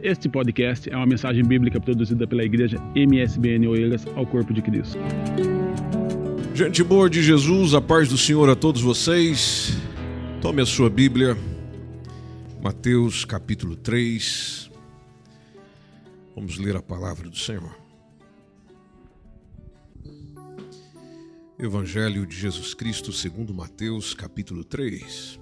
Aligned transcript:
Este 0.00 0.28
podcast 0.28 0.88
é 0.88 0.96
uma 0.96 1.06
mensagem 1.06 1.44
bíblica 1.44 1.80
produzida 1.80 2.24
pela 2.24 2.44
igreja 2.44 2.78
MSBN 2.94 3.66
Oeiras 3.66 4.06
ao 4.14 4.24
Corpo 4.24 4.54
de 4.54 4.62
Cristo. 4.62 4.96
Gente 6.54 6.84
boa 6.84 7.10
de 7.10 7.20
Jesus, 7.20 7.74
a 7.74 7.80
paz 7.80 8.08
do 8.08 8.16
Senhor 8.16 8.48
a 8.48 8.54
todos 8.54 8.80
vocês. 8.80 9.76
Tome 10.40 10.62
a 10.62 10.66
sua 10.66 10.88
Bíblia, 10.88 11.36
Mateus 12.62 13.24
capítulo 13.24 13.74
3. 13.74 14.70
Vamos 16.32 16.58
ler 16.58 16.76
a 16.76 16.82
palavra 16.82 17.28
do 17.28 17.36
Senhor. 17.36 17.76
Evangelho 21.58 22.24
de 22.24 22.36
Jesus 22.36 22.72
Cristo 22.72 23.12
segundo 23.12 23.52
Mateus 23.52 24.14
capítulo 24.14 24.62
3. 24.62 25.40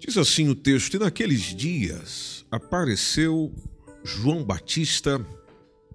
Diz 0.00 0.16
assim 0.16 0.48
o 0.48 0.54
texto: 0.54 0.94
E 0.94 0.98
naqueles 0.98 1.54
dias 1.54 2.46
apareceu 2.50 3.54
João 4.02 4.42
Batista 4.42 5.24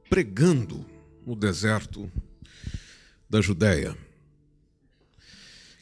pregando 0.08 0.86
no 1.26 1.36
deserto 1.36 2.10
da 3.28 3.42
Judéia. 3.42 3.98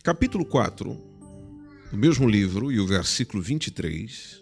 Capítulo 0.02 0.46
4, 0.46 0.98
do 1.92 1.98
mesmo 1.98 2.26
livro, 2.28 2.72
e 2.72 2.80
o 2.80 2.88
versículo 2.88 3.44
23, 3.44 4.42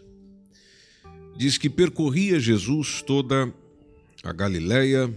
diz 1.35 1.57
que 1.57 1.69
percorria 1.69 2.39
Jesus 2.39 3.01
toda 3.01 3.51
a 4.23 4.31
Galiléia, 4.31 5.11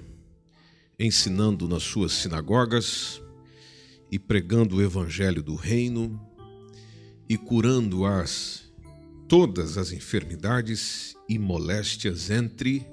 ensinando 0.98 1.68
nas 1.68 1.82
suas 1.82 2.12
sinagogas 2.12 3.20
e 4.10 4.18
pregando 4.18 4.76
o 4.76 4.82
evangelho 4.82 5.42
do 5.42 5.54
reino 5.54 6.18
e 7.28 7.36
curando 7.36 8.04
as 8.04 8.64
todas 9.26 9.78
as 9.78 9.90
enfermidades 9.90 11.16
e 11.28 11.38
moléstias 11.38 12.30
entre 12.30 12.86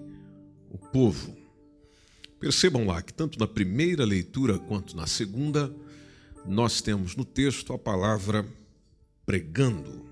o 0.69 0.77
povo. 0.77 1.35
Percebam 2.39 2.85
lá 2.87 3.01
que 3.01 3.13
tanto 3.13 3.37
na 3.37 3.47
primeira 3.47 4.05
leitura 4.05 4.57
quanto 4.57 4.95
na 4.95 5.05
segunda, 5.05 5.73
nós 6.45 6.81
temos 6.81 7.15
no 7.15 7.25
texto 7.25 7.73
a 7.73 7.77
palavra 7.77 8.45
pregando. 9.25 10.05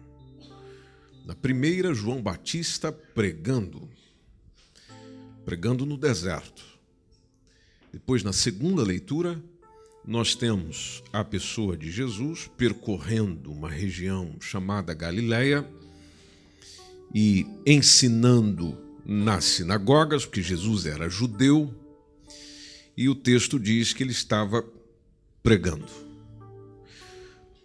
Na 1.25 1.35
primeira, 1.35 1.93
João 1.93 2.21
Batista 2.21 2.91
pregando, 2.91 3.89
pregando 5.45 5.85
no 5.85 5.97
deserto. 5.97 6.63
Depois, 7.91 8.23
na 8.23 8.33
segunda 8.33 8.83
leitura, 8.83 9.41
nós 10.09 10.33
temos 10.33 11.03
a 11.13 11.23
pessoa 11.23 11.77
de 11.77 11.91
Jesus 11.91 12.49
percorrendo 12.57 13.51
uma 13.51 13.69
região 13.69 14.35
chamada 14.39 14.91
Galileia 14.91 15.63
e 17.13 17.45
ensinando 17.63 18.75
nas 19.05 19.45
sinagogas, 19.45 20.25
porque 20.25 20.41
Jesus 20.41 20.87
era 20.87 21.07
judeu, 21.07 21.71
e 22.97 23.07
o 23.07 23.13
texto 23.13 23.59
diz 23.59 23.93
que 23.93 24.01
ele 24.01 24.11
estava 24.11 24.65
pregando. 25.43 25.85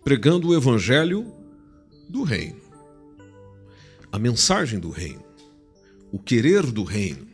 Pregando 0.05 0.49
o 0.49 0.55
evangelho 0.55 1.35
do 2.11 2.25
reino. 2.25 2.61
A 4.13 4.19
mensagem 4.19 4.79
do 4.79 4.91
reino, 4.91 5.25
o 6.13 6.19
querer 6.19 6.71
do 6.71 6.85
reino, 6.85 7.27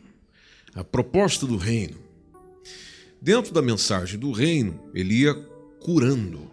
a 0.73 0.85
proposta 0.85 1.49
do 1.49 1.57
reino. 1.57 1.99
Dentro 3.21 3.53
da 3.53 3.61
mensagem 3.61 4.19
do 4.19 4.33
reino, 4.33 4.81
ele 4.95 5.23
ia 5.23 5.35
curando. 5.81 6.51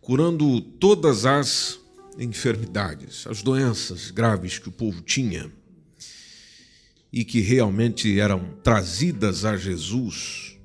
Curando 0.00 0.60
todas 0.60 1.26
as 1.26 1.78
enfermidades, 2.18 3.26
as 3.26 3.42
doenças 3.42 4.10
graves 4.10 4.58
que 4.58 4.68
o 4.68 4.72
povo 4.72 5.02
tinha 5.02 5.50
e 7.12 7.24
que 7.24 7.40
realmente 7.40 8.18
eram 8.18 8.56
trazidas 8.62 9.44
a 9.44 9.56
Jesus 9.56 10.58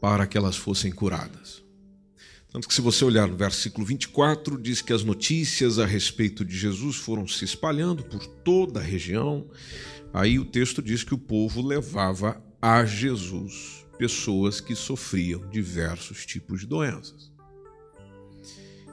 para 0.00 0.26
que 0.26 0.36
elas 0.36 0.56
fossem 0.56 0.90
curadas. 0.90 1.62
Tanto 2.50 2.68
que, 2.68 2.74
se 2.74 2.80
você 2.80 3.04
olhar 3.04 3.26
no 3.26 3.36
versículo 3.36 3.84
24, 3.84 4.60
diz 4.60 4.80
que 4.80 4.92
as 4.92 5.02
notícias 5.02 5.78
a 5.78 5.84
respeito 5.84 6.44
de 6.44 6.56
Jesus 6.56 6.96
foram 6.96 7.26
se 7.26 7.44
espalhando 7.44 8.04
por 8.04 8.24
toda 8.26 8.78
a 8.80 8.82
região. 8.82 9.48
Aí 10.12 10.38
o 10.38 10.44
texto 10.44 10.80
diz 10.80 11.02
que 11.02 11.14
o 11.14 11.18
povo 11.18 11.60
levava 11.60 12.40
a 12.66 12.82
Jesus 12.86 13.84
pessoas 13.98 14.58
que 14.58 14.74
sofriam 14.74 15.46
diversos 15.50 16.24
tipos 16.24 16.60
de 16.60 16.66
doenças. 16.66 17.30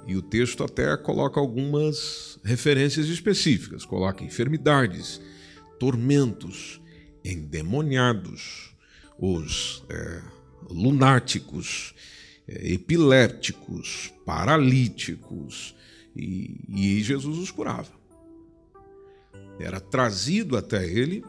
E 0.05 0.17
o 0.17 0.21
texto 0.21 0.61
até 0.61 0.97
coloca 0.97 1.39
algumas 1.39 2.37
referências 2.43 3.07
específicas, 3.07 3.85
coloca 3.85 4.25
enfermidades, 4.25 5.21
tormentos, 5.79 6.81
endemoniados, 7.23 8.75
os 9.17 9.85
é, 9.87 10.21
lunáticos, 10.69 11.95
é, 12.45 12.73
epilépticos, 12.73 14.11
paralíticos, 14.25 15.73
e, 16.13 16.59
e 16.67 17.01
Jesus 17.01 17.37
os 17.37 17.51
curava. 17.51 17.93
Era 19.57 19.79
trazido 19.79 20.57
até 20.57 20.85
ele, 20.85 21.23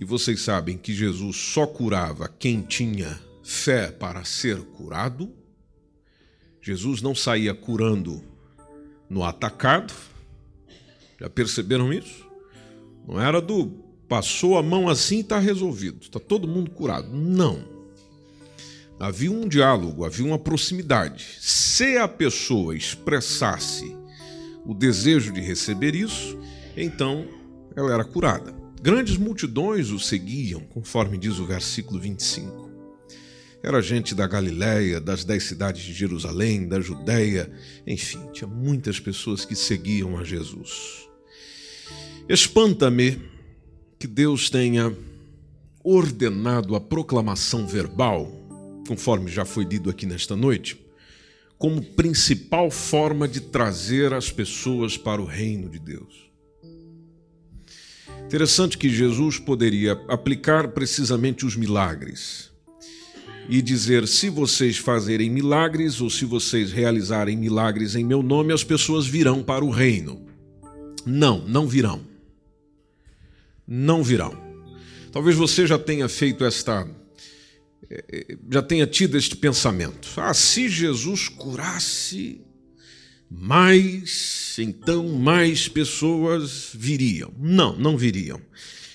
e 0.00 0.04
vocês 0.04 0.40
sabem 0.42 0.76
que 0.78 0.94
Jesus 0.94 1.36
só 1.36 1.66
curava 1.66 2.28
quem 2.28 2.62
tinha 2.62 3.18
fé 3.42 3.90
para 3.90 4.24
ser 4.24 4.58
curado 4.62 5.32
Jesus 6.68 7.00
não 7.00 7.14
saía 7.14 7.54
curando 7.54 8.22
no 9.08 9.24
atacado. 9.24 9.94
Já 11.18 11.30
perceberam 11.30 11.90
isso? 11.90 12.26
Não 13.06 13.18
era 13.18 13.40
do 13.40 13.66
passou 14.06 14.58
a 14.58 14.62
mão 14.62 14.86
assim 14.86 15.16
e 15.16 15.20
está 15.20 15.38
resolvido, 15.38 16.02
está 16.02 16.20
todo 16.20 16.46
mundo 16.46 16.70
curado. 16.70 17.08
Não. 17.10 17.64
Havia 19.00 19.30
um 19.30 19.48
diálogo, 19.48 20.04
havia 20.04 20.26
uma 20.26 20.38
proximidade. 20.38 21.38
Se 21.40 21.96
a 21.96 22.06
pessoa 22.06 22.76
expressasse 22.76 23.96
o 24.66 24.74
desejo 24.74 25.32
de 25.32 25.40
receber 25.40 25.94
isso, 25.94 26.38
então 26.76 27.26
ela 27.74 27.94
era 27.94 28.04
curada. 28.04 28.57
Grandes 28.80 29.16
multidões 29.16 29.90
o 29.90 29.98
seguiam, 29.98 30.60
conforme 30.60 31.18
diz 31.18 31.38
o 31.38 31.44
versículo 31.44 31.98
25. 31.98 32.68
Era 33.60 33.82
gente 33.82 34.14
da 34.14 34.26
Galiléia, 34.26 35.00
das 35.00 35.24
dez 35.24 35.44
cidades 35.44 35.82
de 35.82 35.92
Jerusalém, 35.92 36.68
da 36.68 36.80
Judéia, 36.80 37.50
enfim, 37.84 38.20
tinha 38.32 38.46
muitas 38.46 39.00
pessoas 39.00 39.44
que 39.44 39.56
seguiam 39.56 40.16
a 40.16 40.22
Jesus. 40.22 41.08
Espanta-me 42.28 43.20
que 43.98 44.06
Deus 44.06 44.48
tenha 44.48 44.96
ordenado 45.82 46.76
a 46.76 46.80
proclamação 46.80 47.66
verbal, 47.66 48.30
conforme 48.86 49.28
já 49.28 49.44
foi 49.44 49.64
lido 49.64 49.90
aqui 49.90 50.06
nesta 50.06 50.36
noite, 50.36 50.78
como 51.58 51.82
principal 51.82 52.70
forma 52.70 53.26
de 53.26 53.40
trazer 53.40 54.12
as 54.14 54.30
pessoas 54.30 54.96
para 54.96 55.20
o 55.20 55.24
reino 55.24 55.68
de 55.68 55.80
Deus. 55.80 56.27
Interessante 58.28 58.76
que 58.76 58.90
Jesus 58.90 59.38
poderia 59.38 59.92
aplicar 60.06 60.68
precisamente 60.68 61.46
os 61.46 61.56
milagres 61.56 62.50
e 63.48 63.62
dizer: 63.62 64.06
se 64.06 64.28
vocês 64.28 64.76
fazerem 64.76 65.30
milagres 65.30 65.98
ou 66.02 66.10
se 66.10 66.26
vocês 66.26 66.70
realizarem 66.70 67.38
milagres 67.38 67.94
em 67.94 68.04
meu 68.04 68.22
nome, 68.22 68.52
as 68.52 68.62
pessoas 68.62 69.06
virão 69.06 69.42
para 69.42 69.64
o 69.64 69.70
reino. 69.70 70.26
Não, 71.06 71.42
não 71.48 71.66
virão. 71.66 72.02
Não 73.66 74.02
virão. 74.02 74.36
Talvez 75.10 75.34
você 75.34 75.66
já 75.66 75.78
tenha 75.78 76.06
feito 76.06 76.44
esta. 76.44 76.86
Eh, 77.88 78.04
eh, 78.12 78.38
já 78.52 78.60
tenha 78.60 78.86
tido 78.86 79.16
este 79.16 79.36
pensamento. 79.36 80.06
Ah, 80.18 80.34
se 80.34 80.68
Jesus 80.68 81.30
curasse 81.30 82.42
mais, 83.30 84.56
então 84.58 85.08
mais 85.08 85.68
pessoas 85.68 86.70
viriam. 86.74 87.32
Não, 87.38 87.76
não 87.76 87.96
viriam. 87.96 88.40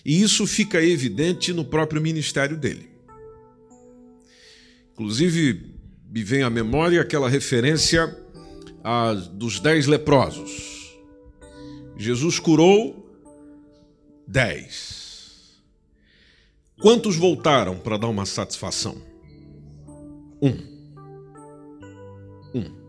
E 0.03 0.21
isso 0.21 0.45
fica 0.47 0.83
evidente 0.83 1.53
no 1.53 1.63
próprio 1.63 2.01
ministério 2.01 2.57
dele. 2.57 2.89
Inclusive, 4.93 5.73
me 6.09 6.23
vem 6.23 6.43
à 6.43 6.49
memória 6.49 7.01
aquela 7.01 7.29
referência 7.29 8.15
a, 8.83 9.13
dos 9.13 9.59
dez 9.59 9.87
leprosos. 9.87 10.99
Jesus 11.97 12.39
curou 12.39 13.03
dez. 14.27 15.61
Quantos 16.81 17.15
voltaram 17.15 17.77
para 17.77 17.97
dar 17.97 18.07
uma 18.07 18.25
satisfação? 18.25 19.01
Um. 20.41 20.57
Um. 22.53 22.82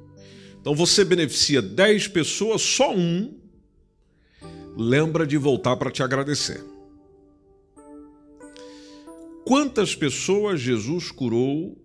Então 0.65 0.75
você 0.75 1.05
beneficia 1.05 1.61
dez 1.61 2.09
pessoas, 2.09 2.63
só 2.63 2.91
um 2.91 3.39
lembra 4.75 5.27
de 5.27 5.37
voltar 5.37 5.77
para 5.77 5.91
te 5.91 6.03
agradecer. 6.03 6.65
Quantas 9.45 9.95
pessoas 9.95 10.63
Jesus 10.63 11.11
curou 11.11 11.77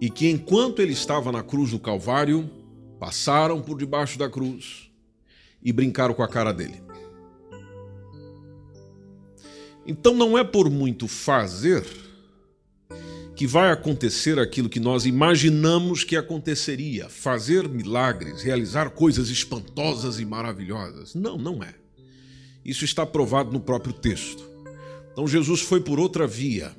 e 0.00 0.10
que 0.10 0.28
enquanto 0.28 0.82
ele 0.82 0.92
estava 0.92 1.30
na 1.30 1.40
cruz 1.40 1.70
do 1.70 1.78
Calvário, 1.78 2.50
passaram 2.98 3.62
por 3.62 3.78
debaixo 3.78 4.18
da 4.18 4.28
cruz 4.28 4.90
e 5.62 5.72
brincaram 5.72 6.14
com 6.14 6.22
a 6.24 6.28
cara 6.28 6.52
dele. 6.52 6.82
Então 9.86 10.16
não 10.16 10.36
é 10.36 10.42
por 10.42 10.68
muito 10.68 11.06
fazer 11.06 11.86
que 13.34 13.46
vai 13.46 13.70
acontecer 13.70 14.38
aquilo 14.38 14.68
que 14.68 14.78
nós 14.78 15.06
imaginamos 15.06 16.04
que 16.04 16.16
aconteceria, 16.16 17.08
fazer 17.08 17.68
milagres, 17.68 18.42
realizar 18.42 18.90
coisas 18.90 19.28
espantosas 19.28 20.20
e 20.20 20.24
maravilhosas. 20.24 21.14
Não, 21.14 21.36
não 21.36 21.62
é. 21.62 21.74
Isso 22.64 22.84
está 22.84 23.04
provado 23.04 23.52
no 23.52 23.60
próprio 23.60 23.92
texto. 23.92 24.44
Então 25.12 25.26
Jesus 25.26 25.60
foi 25.60 25.80
por 25.80 25.98
outra 25.98 26.26
via. 26.26 26.72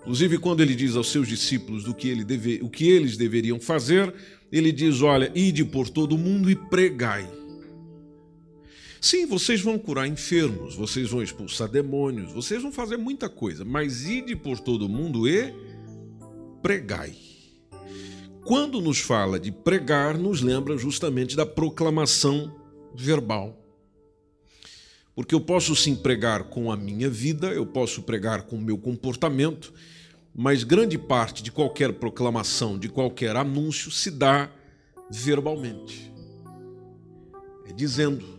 Inclusive, 0.00 0.38
quando 0.38 0.60
ele 0.60 0.74
diz 0.74 0.94
aos 0.94 1.10
seus 1.10 1.26
discípulos 1.26 1.82
do 1.82 1.92
que 1.92 2.08
ele 2.08 2.24
deve, 2.24 2.60
o 2.62 2.70
que 2.70 2.88
eles 2.88 3.16
deveriam 3.16 3.58
fazer, 3.58 4.14
ele 4.52 4.70
diz: 4.70 5.02
Olha, 5.02 5.30
ide 5.34 5.64
por 5.64 5.88
todo 5.88 6.14
o 6.14 6.18
mundo 6.18 6.48
e 6.48 6.54
pregai. 6.54 7.28
Sim, 9.06 9.24
vocês 9.24 9.60
vão 9.60 9.78
curar 9.78 10.08
enfermos, 10.08 10.74
vocês 10.74 11.08
vão 11.08 11.22
expulsar 11.22 11.68
demônios, 11.68 12.32
vocês 12.32 12.60
vão 12.60 12.72
fazer 12.72 12.96
muita 12.96 13.28
coisa, 13.28 13.64
mas 13.64 14.04
ide 14.04 14.34
por 14.34 14.58
todo 14.58 14.88
mundo 14.88 15.28
e 15.28 15.54
pregai. 16.60 17.14
Quando 18.44 18.80
nos 18.80 18.98
fala 18.98 19.38
de 19.38 19.52
pregar, 19.52 20.18
nos 20.18 20.40
lembra 20.40 20.76
justamente 20.76 21.36
da 21.36 21.46
proclamação 21.46 22.52
verbal. 22.96 23.56
Porque 25.14 25.36
eu 25.36 25.40
posso 25.40 25.76
sim 25.76 25.94
pregar 25.94 26.42
com 26.42 26.72
a 26.72 26.76
minha 26.76 27.08
vida, 27.08 27.52
eu 27.52 27.64
posso 27.64 28.02
pregar 28.02 28.42
com 28.42 28.56
o 28.56 28.60
meu 28.60 28.76
comportamento, 28.76 29.72
mas 30.34 30.64
grande 30.64 30.98
parte 30.98 31.44
de 31.44 31.52
qualquer 31.52 31.92
proclamação, 31.92 32.76
de 32.76 32.88
qualquer 32.88 33.36
anúncio, 33.36 33.88
se 33.88 34.10
dá 34.10 34.50
verbalmente. 35.08 36.12
É 37.68 37.72
dizendo, 37.72 38.35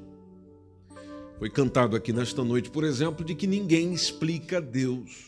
foi 1.38 1.50
cantado 1.50 1.96
aqui 1.96 2.12
nesta 2.12 2.44
noite, 2.44 2.70
por 2.70 2.84
exemplo, 2.84 3.24
de 3.24 3.36
que 3.36 3.46
ninguém 3.46 3.94
explica 3.94 4.60
Deus. 4.60 5.26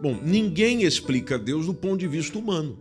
Bom, 0.00 0.20
ninguém 0.22 0.82
explica 0.82 1.38
Deus 1.38 1.66
do 1.66 1.74
ponto 1.74 1.98
de 1.98 2.08
vista 2.08 2.38
humano. 2.38 2.78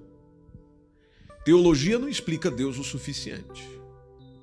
Teologia 1.46 1.98
não 1.98 2.10
explica 2.10 2.52
Deus 2.52 2.78
o 2.78 2.84
suficiente. 2.84 3.70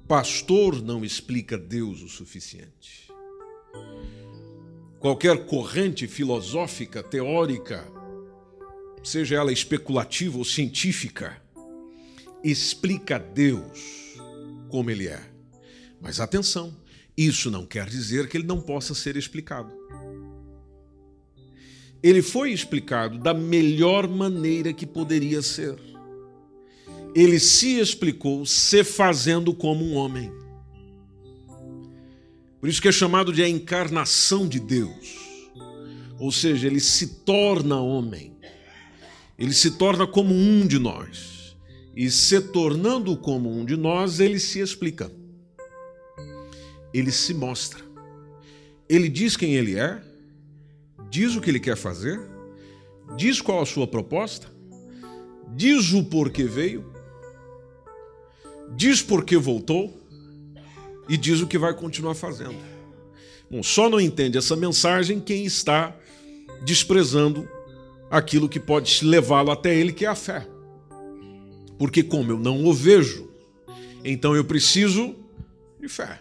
Pastor 0.09 0.82
não 0.82 1.05
explica 1.05 1.59
Deus 1.59 2.03
o 2.03 2.09
suficiente. 2.09 3.11
Qualquer 4.99 5.47
corrente 5.47 6.06
filosófica, 6.06 7.03
teórica, 7.03 7.87
seja 9.03 9.37
ela 9.37 9.53
especulativa 9.53 10.37
ou 10.37 10.44
científica, 10.44 11.41
explica 12.43 13.19
Deus 13.19 14.19
como 14.69 14.91
ele 14.91 15.09
é. 15.09 15.30
Mas 16.00 16.19
atenção, 16.19 16.75
isso 17.17 17.50
não 17.50 17.67
quer 17.67 17.87
dizer 17.87 18.29
que 18.29 18.37
ele 18.37 18.47
não 18.47 18.61
possa 18.61 18.94
ser 18.94 19.17
explicado. 19.17 19.70
Ele 22.02 22.23
foi 22.23 22.50
explicado 22.50 23.19
da 23.19 23.35
melhor 23.35 24.08
maneira 24.08 24.73
que 24.73 24.87
poderia 24.87 25.43
ser. 25.43 25.76
Ele 27.14 27.38
se 27.38 27.79
explicou 27.79 28.47
se 28.47 28.82
fazendo 28.82 29.52
como 29.52 29.85
um 29.85 29.94
homem. 29.94 30.32
Por 32.58 32.69
isso 32.69 32.81
que 32.81 32.88
é 32.88 32.93
chamado 32.93 33.32
de 33.32 33.43
a 33.43 33.49
encarnação 33.49 34.49
de 34.49 34.58
Deus. 34.58 35.19
Ou 36.19 36.32
seja, 36.32 36.67
ele 36.67 36.81
se 36.81 37.06
torna 37.25 37.81
homem. 37.81 38.35
Ele 39.38 39.53
se 39.53 39.73
torna 39.73 40.06
como 40.06 40.35
um 40.35 40.67
de 40.67 40.79
nós. 40.79 41.56
E 41.94 42.11
se 42.11 42.41
tornando 42.41 43.14
como 43.17 43.50
um 43.50 43.64
de 43.64 43.76
nós, 43.76 44.20
ele 44.20 44.38
se 44.38 44.61
explica 44.61 45.19
ele 46.92 47.12
se 47.12 47.34
mostra. 47.34 47.82
Ele 48.88 49.08
diz 49.08 49.37
quem 49.37 49.54
ele 49.54 49.78
é, 49.78 50.02
diz 51.08 51.37
o 51.37 51.40
que 51.40 51.50
ele 51.50 51.60
quer 51.60 51.76
fazer, 51.76 52.20
diz 53.16 53.40
qual 53.40 53.62
a 53.62 53.66
sua 53.66 53.87
proposta, 53.87 54.48
diz 55.54 55.92
o 55.92 56.04
porquê 56.04 56.44
veio, 56.44 56.92
diz 58.76 59.02
por 59.02 59.25
que 59.25 59.37
voltou 59.37 59.96
e 61.08 61.16
diz 61.16 61.40
o 61.40 61.46
que 61.46 61.58
vai 61.58 61.75
continuar 61.75 62.14
fazendo. 62.14 62.56
Bom, 63.50 63.62
só 63.62 63.88
não 63.88 64.00
entende 64.00 64.38
essa 64.38 64.54
mensagem 64.54 65.20
quem 65.20 65.44
está 65.44 65.96
desprezando 66.62 67.48
aquilo 68.10 68.48
que 68.48 68.60
pode 68.60 69.04
levá-lo 69.04 69.50
até 69.50 69.75
ele, 69.75 69.93
que 69.93 70.04
é 70.04 70.08
a 70.08 70.14
fé. 70.14 70.46
Porque, 71.78 72.02
como 72.02 72.32
eu 72.32 72.38
não 72.38 72.64
o 72.64 72.75
vejo, 72.75 73.28
então 74.04 74.36
eu 74.36 74.44
preciso 74.44 75.16
de 75.81 75.88
fé. 75.88 76.20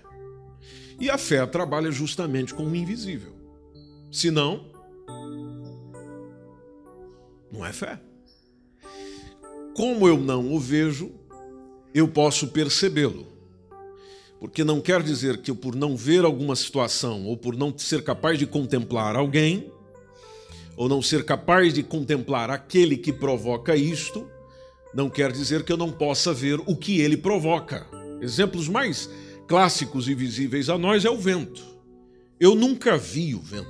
E 1.00 1.10
a 1.10 1.18
fé 1.18 1.46
trabalha 1.46 1.92
justamente 1.92 2.54
com 2.54 2.66
o 2.66 2.76
invisível. 2.76 3.34
Senão, 4.12 4.66
não 7.52 7.66
é 7.66 7.72
fé. 7.72 8.00
Como 9.76 10.08
eu 10.08 10.18
não 10.18 10.54
o 10.54 10.60
vejo, 10.60 11.12
eu 11.94 12.08
posso 12.08 12.50
percebê-lo. 12.50 13.28
Porque 14.40 14.64
não 14.64 14.82
quer 14.82 15.02
dizer 15.02 15.42
que 15.42 15.54
por 15.54 15.76
não 15.76 15.96
ver 15.96 16.26
alguma 16.26 16.56
situação, 16.56 17.26
ou 17.26 17.38
por 17.38 17.56
não 17.56 17.78
ser 17.78 18.04
capaz 18.04 18.38
de 18.38 18.46
contemplar 18.46 19.16
alguém, 19.16 19.72
ou 20.76 20.90
não 20.90 21.02
ser 21.02 21.24
capaz 21.24 21.74
de 21.74 21.84
contemplar 21.84 22.50
aquele 22.50 22.98
que 22.98 23.14
provoca 23.14 23.76
isto, 23.76 24.28
não 24.94 25.10
quer 25.10 25.32
dizer 25.32 25.64
que 25.64 25.72
eu 25.72 25.78
não 25.78 25.92
possa 25.92 26.34
ver 26.34 26.60
o 26.66 26.76
que 26.76 27.00
ele 27.00 27.16
provoca. 27.16 27.86
Exemplos 28.22 28.68
mais 28.68 29.10
clássicos 29.50 30.08
e 30.08 30.14
visíveis 30.14 30.70
a 30.70 30.78
nós 30.78 31.04
é 31.04 31.10
o 31.10 31.18
vento. 31.18 31.66
Eu 32.40 32.54
nunca 32.54 32.96
vi 33.00 33.34
o 33.34 33.42
vento. 33.42 33.68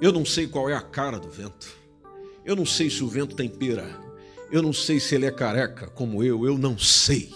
Eu 0.00 0.10
não 0.10 0.24
sei 0.24 0.46
qual 0.46 0.70
é 0.70 0.74
a 0.74 0.80
cara 0.80 1.18
do 1.18 1.28
vento. 1.28 1.68
Eu 2.42 2.56
não 2.56 2.64
sei 2.64 2.88
se 2.88 3.04
o 3.04 3.08
vento 3.08 3.36
tem 3.36 3.50
pera. 3.50 4.00
Eu 4.50 4.62
não 4.62 4.72
sei 4.72 4.98
se 4.98 5.14
ele 5.14 5.26
é 5.26 5.30
careca 5.30 5.88
como 5.88 6.24
eu. 6.24 6.46
Eu 6.46 6.56
não 6.56 6.78
sei. 6.78 7.30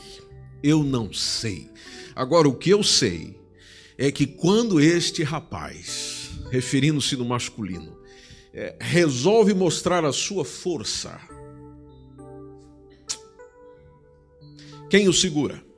Eu 0.62 0.82
não 0.82 1.12
sei. 1.12 1.70
Agora, 2.16 2.48
o 2.48 2.54
que 2.54 2.70
eu 2.70 2.82
sei 2.82 3.38
é 3.98 4.10
que 4.10 4.26
quando 4.26 4.80
este 4.80 5.22
rapaz, 5.22 6.30
referindo-se 6.50 7.16
no 7.16 7.24
masculino, 7.24 8.00
é, 8.54 8.76
resolve 8.80 9.52
mostrar 9.52 10.06
a 10.06 10.12
sua 10.12 10.44
força, 10.44 11.20
quem 14.88 15.06
o 15.06 15.12
segura? 15.12 15.69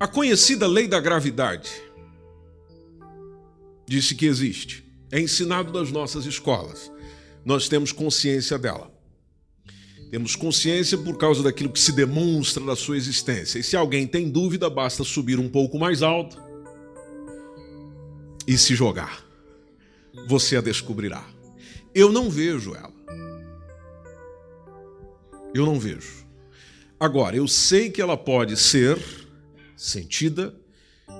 A 0.00 0.08
conhecida 0.08 0.66
lei 0.66 0.88
da 0.88 0.98
gravidade 0.98 1.70
disse 3.86 4.14
que 4.14 4.24
existe. 4.24 4.82
É 5.12 5.20
ensinado 5.20 5.78
nas 5.78 5.92
nossas 5.92 6.24
escolas. 6.24 6.90
Nós 7.44 7.68
temos 7.68 7.92
consciência 7.92 8.58
dela. 8.58 8.90
Temos 10.10 10.34
consciência 10.34 10.96
por 10.96 11.18
causa 11.18 11.42
daquilo 11.42 11.70
que 11.70 11.78
se 11.78 11.92
demonstra 11.92 12.64
da 12.64 12.74
sua 12.74 12.96
existência. 12.96 13.58
E 13.58 13.62
se 13.62 13.76
alguém 13.76 14.06
tem 14.06 14.30
dúvida, 14.30 14.70
basta 14.70 15.04
subir 15.04 15.38
um 15.38 15.50
pouco 15.50 15.78
mais 15.78 16.02
alto 16.02 16.42
e 18.46 18.56
se 18.56 18.74
jogar. 18.74 19.22
Você 20.26 20.56
a 20.56 20.62
descobrirá. 20.62 21.28
Eu 21.94 22.10
não 22.10 22.30
vejo 22.30 22.74
ela. 22.74 22.94
Eu 25.52 25.66
não 25.66 25.78
vejo. 25.78 26.24
Agora, 26.98 27.36
eu 27.36 27.46
sei 27.46 27.90
que 27.90 28.00
ela 28.00 28.16
pode 28.16 28.56
ser 28.56 28.98
sentida 29.80 30.54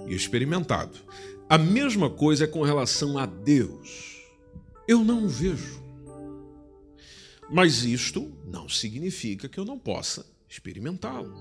e 0.07 0.14
experimentado. 0.14 0.99
A 1.49 1.57
mesma 1.57 2.11
coisa 2.11 2.45
é 2.45 2.47
com 2.47 2.62
relação 2.62 3.17
a 3.17 3.25
Deus. 3.25 4.21
Eu 4.87 5.02
não 5.02 5.25
o 5.25 5.29
vejo. 5.29 5.83
Mas 7.50 7.85
isto 7.85 8.31
não 8.47 8.69
significa 8.69 9.49
que 9.49 9.59
eu 9.59 9.64
não 9.64 9.79
possa 9.79 10.26
experimentá-lo. 10.47 11.35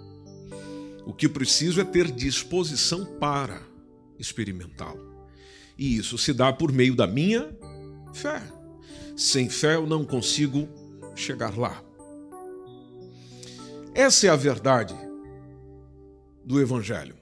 O 1.06 1.14
que 1.14 1.28
preciso 1.28 1.82
é 1.82 1.84
ter 1.84 2.10
disposição 2.10 3.04
para 3.20 3.62
experimentá-lo. 4.18 5.28
E 5.78 5.98
isso 5.98 6.18
se 6.18 6.32
dá 6.32 6.54
por 6.54 6.72
meio 6.72 6.96
da 6.96 7.06
minha 7.06 7.54
fé. 8.14 8.42
Sem 9.18 9.50
fé 9.50 9.76
eu 9.76 9.86
não 9.86 10.06
consigo 10.06 10.70
chegar 11.16 11.58
lá. 11.58 11.84
Essa 13.94 14.28
é 14.28 14.30
a 14.30 14.36
verdade 14.38 15.09
do 16.50 16.60
Evangelho. 16.60 17.16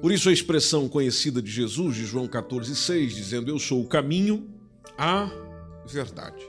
Por 0.00 0.10
isso 0.10 0.30
a 0.30 0.32
expressão 0.32 0.88
conhecida 0.88 1.42
de 1.42 1.50
Jesus, 1.50 1.96
de 1.96 2.06
João 2.06 2.26
14,6, 2.26 3.08
dizendo: 3.08 3.50
Eu 3.50 3.58
sou 3.58 3.82
o 3.82 3.86
caminho, 3.86 4.48
a 4.96 5.30
verdade. 5.86 6.42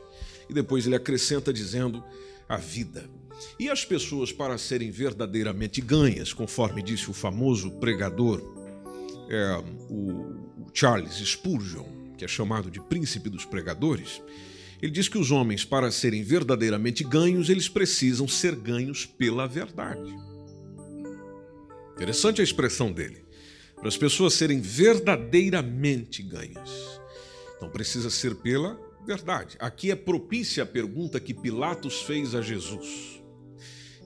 E 0.49 0.53
depois 0.53 0.85
ele 0.85 0.95
acrescenta 0.95 1.51
dizendo: 1.51 2.01
a 2.47 2.55
vida. 2.55 3.09
E 3.59 3.69
as 3.69 3.83
pessoas, 3.83 4.31
para 4.31 4.57
serem 4.57 4.91
verdadeiramente 4.91 5.81
ganhas, 5.81 6.31
conforme 6.31 6.81
disse 6.81 7.09
o 7.09 7.13
famoso 7.13 7.69
pregador, 7.71 8.41
é, 9.29 9.61
o 9.89 10.69
Charles 10.73 11.15
Spurgeon, 11.15 11.85
que 12.17 12.23
é 12.23 12.29
chamado 12.29 12.71
de 12.71 12.79
príncipe 12.79 13.29
dos 13.29 13.43
pregadores, 13.43 14.21
Ele 14.81 14.91
diz 14.91 15.09
que 15.09 15.17
os 15.17 15.31
homens, 15.31 15.65
para 15.65 15.91
serem 15.91 16.23
verdadeiramente 16.23 17.03
ganhos, 17.03 17.49
eles 17.49 17.67
precisam 17.67 18.25
ser 18.25 18.55
ganhos 18.55 19.05
pela 19.05 19.47
verdade. 19.47 20.30
Interessante 22.01 22.41
a 22.41 22.43
expressão 22.43 22.91
dele. 22.91 23.23
Para 23.75 23.87
as 23.87 23.95
pessoas 23.95 24.33
serem 24.33 24.59
verdadeiramente 24.59 26.23
ganhas. 26.23 26.99
Então 27.55 27.69
precisa 27.69 28.09
ser 28.09 28.33
pela 28.33 28.75
verdade. 29.05 29.55
Aqui 29.59 29.91
é 29.91 29.95
propícia 29.95 30.63
a 30.63 30.65
pergunta 30.65 31.19
que 31.19 31.31
Pilatos 31.31 32.01
fez 32.01 32.33
a 32.33 32.41
Jesus. 32.41 33.21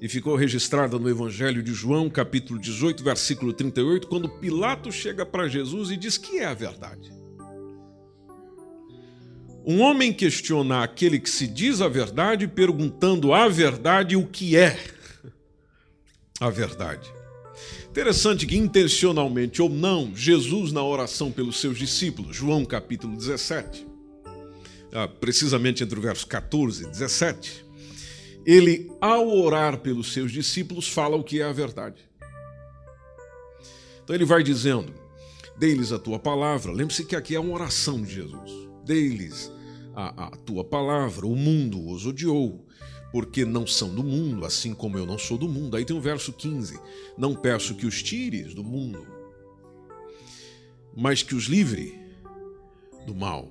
E 0.01 0.09
ficou 0.09 0.35
registrada 0.35 0.99
no 0.99 1.09
Evangelho 1.09 1.63
de 1.63 1.73
João, 1.73 2.09
capítulo 2.09 2.59
18, 2.59 3.01
versículo 3.01 3.53
38, 3.53 4.09
quando 4.09 4.27
Pilatos 4.27 4.93
chega 4.93 5.25
para 5.25 5.47
Jesus 5.47 5.89
e 5.89 5.95
diz 5.95 6.17
que 6.17 6.39
é 6.39 6.45
a 6.47 6.53
verdade. 6.53 7.13
Um 9.65 9.79
homem 9.79 10.11
questiona 10.11 10.83
aquele 10.83 11.17
que 11.17 11.29
se 11.29 11.47
diz 11.47 11.79
a 11.79 11.87
verdade, 11.87 12.45
perguntando 12.45 13.33
à 13.33 13.47
verdade 13.47 14.17
o 14.17 14.27
que 14.27 14.57
é 14.57 14.77
a 16.41 16.49
verdade. 16.49 17.14
Interessante 17.95 18.45
que, 18.45 18.57
intencionalmente 18.57 19.61
ou 19.61 19.69
não, 19.69 20.13
Jesus, 20.13 20.73
na 20.73 20.83
oração 20.83 21.31
pelos 21.31 21.61
seus 21.61 21.77
discípulos, 21.77 22.35
João 22.35 22.65
capítulo 22.65 23.15
17, 23.15 23.87
ah, 24.91 25.07
precisamente 25.07 25.81
entre 25.81 25.97
o 25.97 26.01
verso 26.01 26.27
14 26.27 26.83
e 26.83 26.87
17, 26.87 27.65
ele, 28.45 28.91
ao 28.99 29.29
orar 29.29 29.77
pelos 29.77 30.11
seus 30.11 30.29
discípulos, 30.29 30.89
fala 30.89 31.15
o 31.15 31.23
que 31.23 31.39
é 31.39 31.45
a 31.45 31.53
verdade. 31.53 32.01
Então 34.03 34.13
ele 34.13 34.25
vai 34.25 34.43
dizendo: 34.43 34.93
Dei-lhes 35.57 35.93
a 35.93 35.97
tua 35.97 36.19
palavra. 36.19 36.73
Lembre-se 36.73 37.05
que 37.05 37.15
aqui 37.15 37.33
é 37.33 37.39
uma 37.39 37.53
oração 37.53 38.01
de 38.01 38.13
Jesus. 38.13 38.51
Dei-lhes 38.83 39.49
a, 39.95 40.25
a 40.25 40.31
tua 40.31 40.65
palavra, 40.65 41.25
o 41.25 41.33
mundo 41.33 41.89
os 41.89 42.05
odiou, 42.05 42.64
porque 43.15 43.45
não 43.45 43.65
são 43.65 43.95
do 43.95 44.03
mundo, 44.03 44.43
assim 44.43 44.73
como 44.73 44.97
eu 44.97 45.05
não 45.05 45.17
sou 45.17 45.37
do 45.37 45.47
mundo. 45.47 45.77
Aí 45.77 45.85
tem 45.85 45.95
o 45.95 46.01
verso 46.01 46.33
15: 46.33 46.77
Não 47.17 47.33
peço 47.33 47.73
que 47.75 47.85
os 47.85 48.03
tires 48.03 48.53
do 48.53 48.61
mundo, 48.61 49.07
mas 50.93 51.23
que 51.23 51.33
os 51.33 51.45
livre 51.45 51.97
do 53.07 53.15
mal. 53.15 53.49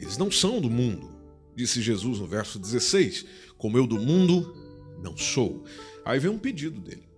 Eles 0.00 0.18
não 0.18 0.32
são 0.32 0.60
do 0.60 0.68
mundo, 0.68 1.08
disse 1.54 1.80
Jesus 1.80 2.18
no 2.18 2.26
verso 2.26 2.58
16: 2.58 3.24
Como 3.56 3.78
eu 3.78 3.86
do 3.86 4.00
mundo 4.00 4.52
não 5.00 5.16
sou. 5.16 5.62
Aí 6.04 6.18
vem 6.18 6.32
um 6.32 6.38
pedido 6.38 6.80
dele, 6.80 7.08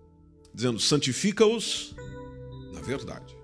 dizendo: 0.53 0.79
Santifica-os 0.79 1.95
na 2.71 2.81
verdade. 2.81 3.35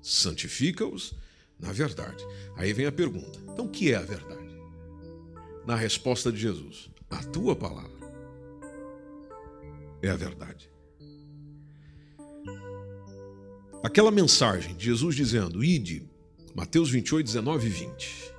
Santifica-os 0.00 1.14
na 1.60 1.70
verdade. 1.70 2.24
Aí 2.56 2.72
vem 2.72 2.86
a 2.86 2.92
pergunta: 2.92 3.38
então 3.52 3.66
o 3.66 3.70
que 3.70 3.92
é 3.92 3.96
a 3.96 4.02
verdade? 4.02 4.37
Na 5.68 5.76
resposta 5.76 6.32
de 6.32 6.38
Jesus: 6.38 6.88
a 7.10 7.22
tua 7.24 7.54
palavra 7.54 8.08
é 10.00 10.08
a 10.08 10.16
verdade. 10.16 10.70
Aquela 13.82 14.10
mensagem 14.10 14.74
de 14.74 14.86
Jesus 14.86 15.14
dizendo: 15.14 15.62
Ide, 15.62 16.08
Mateus 16.54 16.88
28, 16.88 17.26
19 17.26 17.66
e 17.66 17.68
20. 17.68 18.32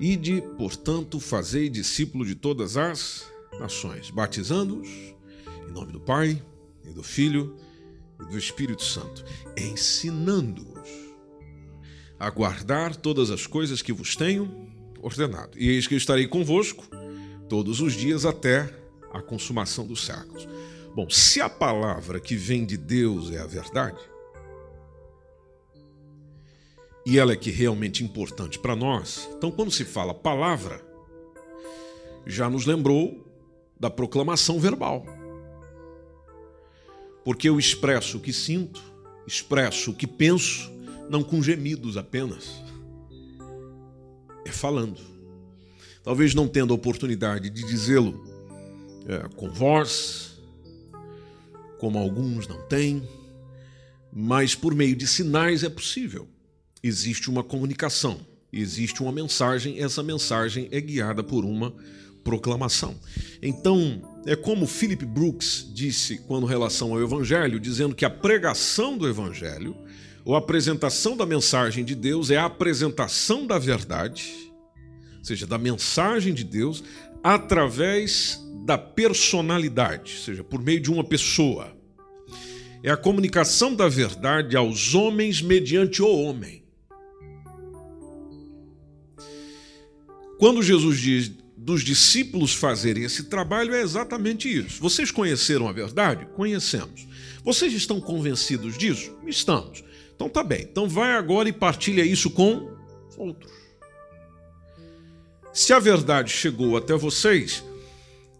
Ide, 0.00 0.42
portanto, 0.56 1.20
fazei 1.20 1.68
discípulo 1.68 2.24
de 2.24 2.34
todas 2.34 2.78
as 2.78 3.30
nações, 3.60 4.08
batizando-os 4.08 4.88
em 4.88 5.72
nome 5.72 5.92
do 5.92 6.00
Pai, 6.00 6.42
e 6.86 6.90
do 6.90 7.02
Filho 7.02 7.54
e 8.18 8.24
do 8.30 8.38
Espírito 8.38 8.82
Santo, 8.82 9.26
ensinando-os 9.54 10.88
a 12.18 12.30
guardar 12.30 12.96
todas 12.96 13.30
as 13.30 13.46
coisas 13.46 13.82
que 13.82 13.92
vos 13.92 14.16
tenho 14.16 14.65
ordenado. 15.00 15.58
E 15.58 15.68
eis 15.68 15.86
que 15.86 15.94
estarei 15.94 16.26
convosco 16.26 16.86
todos 17.48 17.80
os 17.80 17.94
dias 17.94 18.24
até 18.24 18.72
a 19.12 19.20
consumação 19.20 19.86
dos 19.86 20.04
séculos. 20.04 20.48
Bom, 20.94 21.08
se 21.10 21.40
a 21.40 21.48
palavra 21.48 22.18
que 22.18 22.36
vem 22.36 22.64
de 22.64 22.76
Deus 22.76 23.30
é 23.30 23.38
a 23.38 23.46
verdade, 23.46 23.98
e 27.04 27.18
ela 27.18 27.32
é 27.32 27.36
que 27.36 27.50
é 27.50 27.52
realmente 27.52 28.02
importante 28.02 28.58
para 28.58 28.74
nós, 28.74 29.28
então 29.36 29.50
quando 29.50 29.70
se 29.70 29.84
fala 29.84 30.12
palavra, 30.12 30.84
já 32.26 32.50
nos 32.50 32.66
lembrou 32.66 33.24
da 33.78 33.88
proclamação 33.88 34.58
verbal. 34.58 35.06
Porque 37.24 37.48
eu 37.48 37.58
expresso 37.58 38.18
o 38.18 38.20
que 38.20 38.32
sinto, 38.32 38.82
expresso 39.26 39.90
o 39.90 39.94
que 39.94 40.06
penso, 40.06 40.70
não 41.08 41.22
com 41.22 41.42
gemidos 41.42 41.96
apenas, 41.96 42.60
é 44.46 44.52
falando. 44.52 45.00
Talvez 46.02 46.34
não 46.34 46.46
tendo 46.46 46.72
a 46.72 46.76
oportunidade 46.76 47.50
de 47.50 47.64
dizê-lo 47.64 48.24
é, 49.08 49.28
com 49.36 49.50
voz, 49.50 50.38
como 51.78 51.98
alguns 51.98 52.46
não 52.46 52.62
têm, 52.62 53.02
mas 54.12 54.54
por 54.54 54.74
meio 54.74 54.94
de 54.94 55.06
sinais 55.06 55.62
é 55.64 55.68
possível. 55.68 56.28
Existe 56.82 57.28
uma 57.28 57.42
comunicação, 57.42 58.20
existe 58.52 59.02
uma 59.02 59.12
mensagem, 59.12 59.82
essa 59.82 60.02
mensagem 60.02 60.68
é 60.70 60.80
guiada 60.80 61.22
por 61.22 61.44
uma 61.44 61.74
proclamação. 62.22 62.96
Então, 63.42 64.02
é 64.26 64.34
como 64.34 64.66
Philip 64.66 65.04
Brooks 65.04 65.68
disse 65.72 66.18
quando 66.18 66.46
relação 66.46 66.92
ao 66.92 67.02
evangelho, 67.02 67.60
dizendo 67.60 67.94
que 67.94 68.04
a 68.04 68.10
pregação 68.10 68.96
do 68.96 69.08
evangelho 69.08 69.76
ou 70.26 70.34
apresentação 70.34 71.16
da 71.16 71.24
mensagem 71.24 71.84
de 71.84 71.94
Deus 71.94 72.32
é 72.32 72.36
a 72.36 72.46
apresentação 72.46 73.46
da 73.46 73.60
verdade, 73.60 74.52
ou 75.18 75.24
seja, 75.24 75.46
da 75.46 75.56
mensagem 75.56 76.34
de 76.34 76.42
Deus, 76.42 76.82
através 77.22 78.44
da 78.64 78.76
personalidade, 78.76 80.14
ou 80.16 80.24
seja, 80.24 80.42
por 80.42 80.60
meio 80.60 80.80
de 80.80 80.90
uma 80.90 81.04
pessoa. 81.04 81.72
É 82.82 82.90
a 82.90 82.96
comunicação 82.96 83.72
da 83.72 83.86
verdade 83.86 84.56
aos 84.56 84.96
homens 84.96 85.40
mediante 85.40 86.02
o 86.02 86.08
homem. 86.08 86.64
Quando 90.40 90.60
Jesus 90.60 90.98
diz 90.98 91.30
dos 91.56 91.84
discípulos 91.84 92.52
fazerem 92.52 93.04
esse 93.04 93.24
trabalho, 93.24 93.72
é 93.72 93.80
exatamente 93.80 94.52
isso. 94.52 94.80
Vocês 94.80 95.12
conheceram 95.12 95.68
a 95.68 95.72
verdade? 95.72 96.26
Conhecemos. 96.34 97.06
Vocês 97.44 97.72
estão 97.72 98.00
convencidos 98.00 98.76
disso? 98.76 99.16
Estamos. 99.24 99.86
Então 100.16 100.28
tá 100.28 100.42
bem. 100.42 100.62
Então 100.62 100.88
vai 100.88 101.12
agora 101.12 101.48
e 101.48 101.52
partilha 101.52 102.02
isso 102.02 102.30
com 102.30 102.70
outros. 103.16 103.52
Se 105.52 105.72
a 105.72 105.78
verdade 105.78 106.30
chegou 106.30 106.76
até 106.76 106.94
vocês, 106.94 107.62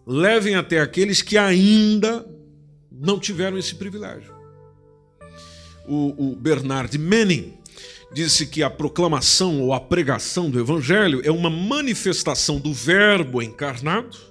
levem 0.05 0.55
até 0.55 0.81
aqueles 0.81 1.21
que 1.21 1.37
ainda 1.37 2.27
não 2.91 3.19
tiveram 3.19 3.57
esse 3.57 3.75
privilégio. 3.75 4.35
O, 5.87 6.31
o 6.31 6.35
Bernard 6.35 6.97
Manning 6.97 7.53
disse 8.11 8.47
que 8.47 8.63
a 8.63 8.69
proclamação 8.69 9.61
ou 9.61 9.73
a 9.73 9.79
pregação 9.79 10.49
do 10.49 10.59
Evangelho 10.59 11.21
é 11.23 11.31
uma 11.31 11.49
manifestação 11.49 12.59
do 12.59 12.73
Verbo 12.73 13.41
encarnado 13.41 14.26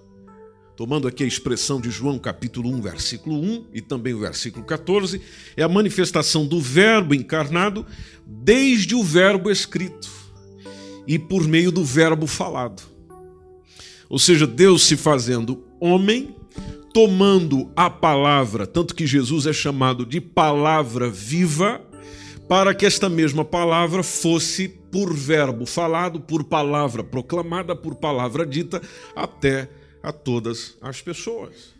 tomando 0.76 1.09
aqui 1.09 1.25
a 1.25 1.26
expressão 1.26 1.80
de 1.80 1.90
João 1.90 2.18
capítulo 2.18 2.68
1, 2.71 2.83
versículo 2.83 3.40
1 3.40 3.66
e 3.73 3.80
também 3.80 4.12
o 4.12 4.18
versículo 4.18 4.64
14, 4.64 5.21
é 5.56 5.62
a 5.62 5.68
manifestação 5.68 6.47
do 6.47 6.61
Verbo 6.61 7.14
encarnado 7.14 7.87
desde 8.26 8.95
o 8.95 9.02
Verbo 9.02 9.50
escrito 9.50 10.11
e 11.06 11.18
por 11.18 11.49
meio 11.49 11.73
do 11.73 11.83
Verbo 11.83 12.26
falado. 12.26 12.83
Ou 14.09 14.18
seja, 14.18 14.47
Deus 14.47 14.85
se 14.85 14.97
fazendo 14.97 15.64
homem, 15.80 16.37
tomando 16.92 17.71
a 17.75 17.88
palavra, 17.88 18.66
tanto 18.66 18.95
que 18.95 19.06
Jesus 19.06 19.47
é 19.47 19.52
chamado 19.52 20.04
de 20.04 20.21
palavra 20.21 21.09
viva, 21.09 21.80
para 22.49 22.75
que 22.75 22.87
esta 22.87 23.09
mesma 23.09 23.45
palavra 23.45 24.02
fosse 24.02 24.68
por 24.68 25.12
verbo 25.12 25.66
falado, 25.66 26.21
por 26.21 26.45
palavra 26.45 27.02
proclamada, 27.02 27.75
por 27.75 27.97
palavra 27.97 28.47
dita, 28.47 28.80
até 29.16 29.68
todas 30.12 30.76
as 30.80 31.00
pessoas. 31.00 31.75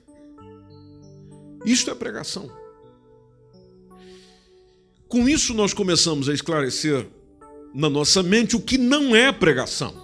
Isto 1.65 1.91
é 1.91 1.95
pregação. 1.95 2.51
Com 5.09 5.29
isso, 5.29 5.55
nós 5.55 5.73
começamos 5.73 6.29
a 6.29 6.35
esclarecer 6.35 7.07
na 7.75 7.89
nossa 7.89 8.23
mente 8.23 8.57
o 8.57 8.61
que 8.61 8.77
não 8.77 9.15
é 9.15 9.31
pregação. 9.31 9.95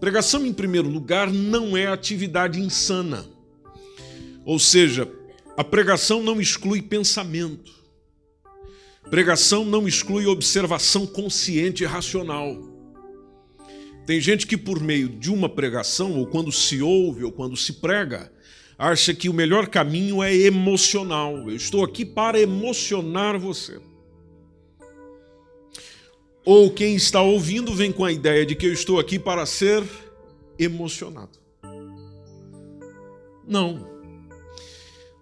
Pregação, 0.00 0.44
em 0.44 0.52
primeiro 0.52 0.88
lugar, 0.88 1.32
não 1.32 1.76
é 1.76 1.86
atividade 1.86 2.60
insana. 2.60 3.26
Ou 4.44 4.58
seja, 4.58 5.10
a 5.56 5.64
pregação 5.64 6.22
não 6.22 6.40
exclui 6.40 6.82
pensamento. 6.82 7.72
Pregação 9.10 9.64
não 9.64 9.88
exclui 9.88 10.26
observação 10.26 11.06
consciente 11.06 11.82
e 11.82 11.86
racional. 11.86 12.75
Tem 14.06 14.20
gente 14.20 14.46
que, 14.46 14.56
por 14.56 14.80
meio 14.80 15.08
de 15.08 15.32
uma 15.32 15.48
pregação, 15.48 16.16
ou 16.16 16.26
quando 16.28 16.52
se 16.52 16.80
ouve, 16.80 17.24
ou 17.24 17.32
quando 17.32 17.56
se 17.56 17.72
prega, 17.72 18.30
acha 18.78 19.12
que 19.12 19.28
o 19.28 19.34
melhor 19.34 19.66
caminho 19.66 20.22
é 20.22 20.32
emocional. 20.32 21.36
Eu 21.50 21.56
estou 21.56 21.84
aqui 21.84 22.04
para 22.04 22.38
emocionar 22.38 23.36
você. 23.36 23.80
Ou 26.44 26.70
quem 26.70 26.94
está 26.94 27.20
ouvindo 27.20 27.74
vem 27.74 27.90
com 27.90 28.04
a 28.04 28.12
ideia 28.12 28.46
de 28.46 28.54
que 28.54 28.66
eu 28.66 28.72
estou 28.72 29.00
aqui 29.00 29.18
para 29.18 29.44
ser 29.44 29.82
emocionado. 30.56 31.40
Não. 33.44 33.96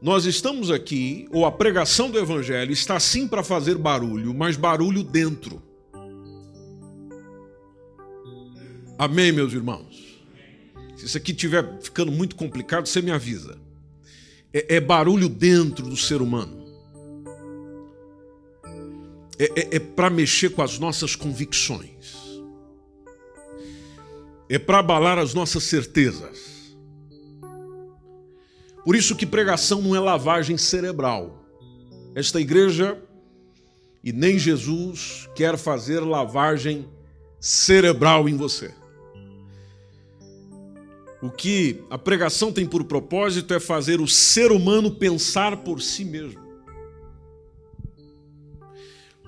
Nós 0.03 0.27
estamos 0.27 0.71
aqui, 0.71 1.27
ou 1.33 1.47
a 1.47 1.53
pregação 1.53 2.11
do 2.11 2.19
Evangelho 2.19 2.73
está 2.73 3.01
sim 3.01 3.27
para 3.27 3.43
fazer 3.43 3.79
barulho, 3.79 4.35
mas 4.35 4.59
barulho 4.59 5.03
dentro. 5.03 5.63
Amém, 8.99 9.33
meus 9.33 9.53
irmãos? 9.53 10.23
Se 10.97 11.07
isso 11.07 11.17
aqui 11.17 11.33
estiver 11.33 11.81
ficando 11.81 12.13
muito 12.13 12.37
complicado, 12.37 12.87
você 12.87 13.03
me 13.03 13.11
avisa. 13.11 13.59
É, 14.53 14.77
é 14.77 14.81
barulho 14.81 15.29
dentro 15.29 15.87
do 15.87 15.97
ser 15.97 16.23
humano. 16.23 16.65
É, 19.39 19.45
é, 19.45 19.77
é 19.77 19.79
para 19.79 20.09
mexer 20.09 20.51
com 20.51 20.63
as 20.63 20.79
nossas 20.79 21.17
convicções. 21.17 22.15
É 24.49 24.59
para 24.59 24.79
abalar 24.79 25.19
as 25.19 25.35
nossas 25.35 25.65
certezas 25.65 26.55
por 28.85 28.95
isso 28.95 29.17
que 29.17 29.25
pregação 29.25 29.81
não 29.81 29.97
é 29.97 29.99
lavagem 29.99 30.59
cerebral. 30.59 31.43
Esta 32.15 32.39
igreja 32.39 32.99
e 34.03 34.13
nem 34.13 34.39
Jesus 34.39 35.29
quer 35.35 35.57
fazer 35.57 36.01
lavagem 36.01 36.87
cerebral 37.41 38.29
em 38.29 38.37
você. 38.37 38.75
O 41.25 41.31
que 41.31 41.83
a 41.89 41.97
pregação 41.97 42.53
tem 42.53 42.67
por 42.67 42.85
propósito 42.85 43.55
é 43.55 43.59
fazer 43.59 43.99
o 43.99 44.07
ser 44.07 44.53
humano 44.53 44.91
pensar 44.91 45.57
por 45.57 45.81
si 45.81 46.05
mesmo. 46.05 46.39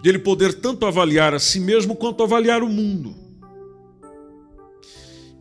De 0.02 0.10
ele 0.10 0.18
poder 0.18 0.52
tanto 0.60 0.84
avaliar 0.84 1.32
a 1.32 1.38
si 1.38 1.58
mesmo 1.58 1.96
quanto 1.96 2.22
avaliar 2.22 2.62
o 2.62 2.68
mundo 2.68 3.16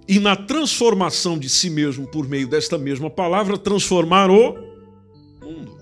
e 0.08 0.18
na 0.18 0.34
transformação 0.38 1.38
de 1.38 1.50
si 1.50 1.70
mesmo 1.70 2.08
por 2.08 2.26
meio 2.26 2.48
desta 2.48 2.78
mesma 2.78 3.10
palavra, 3.10 3.58
transformar 3.58 4.32
o 4.32 4.54
mundo. 5.42 5.78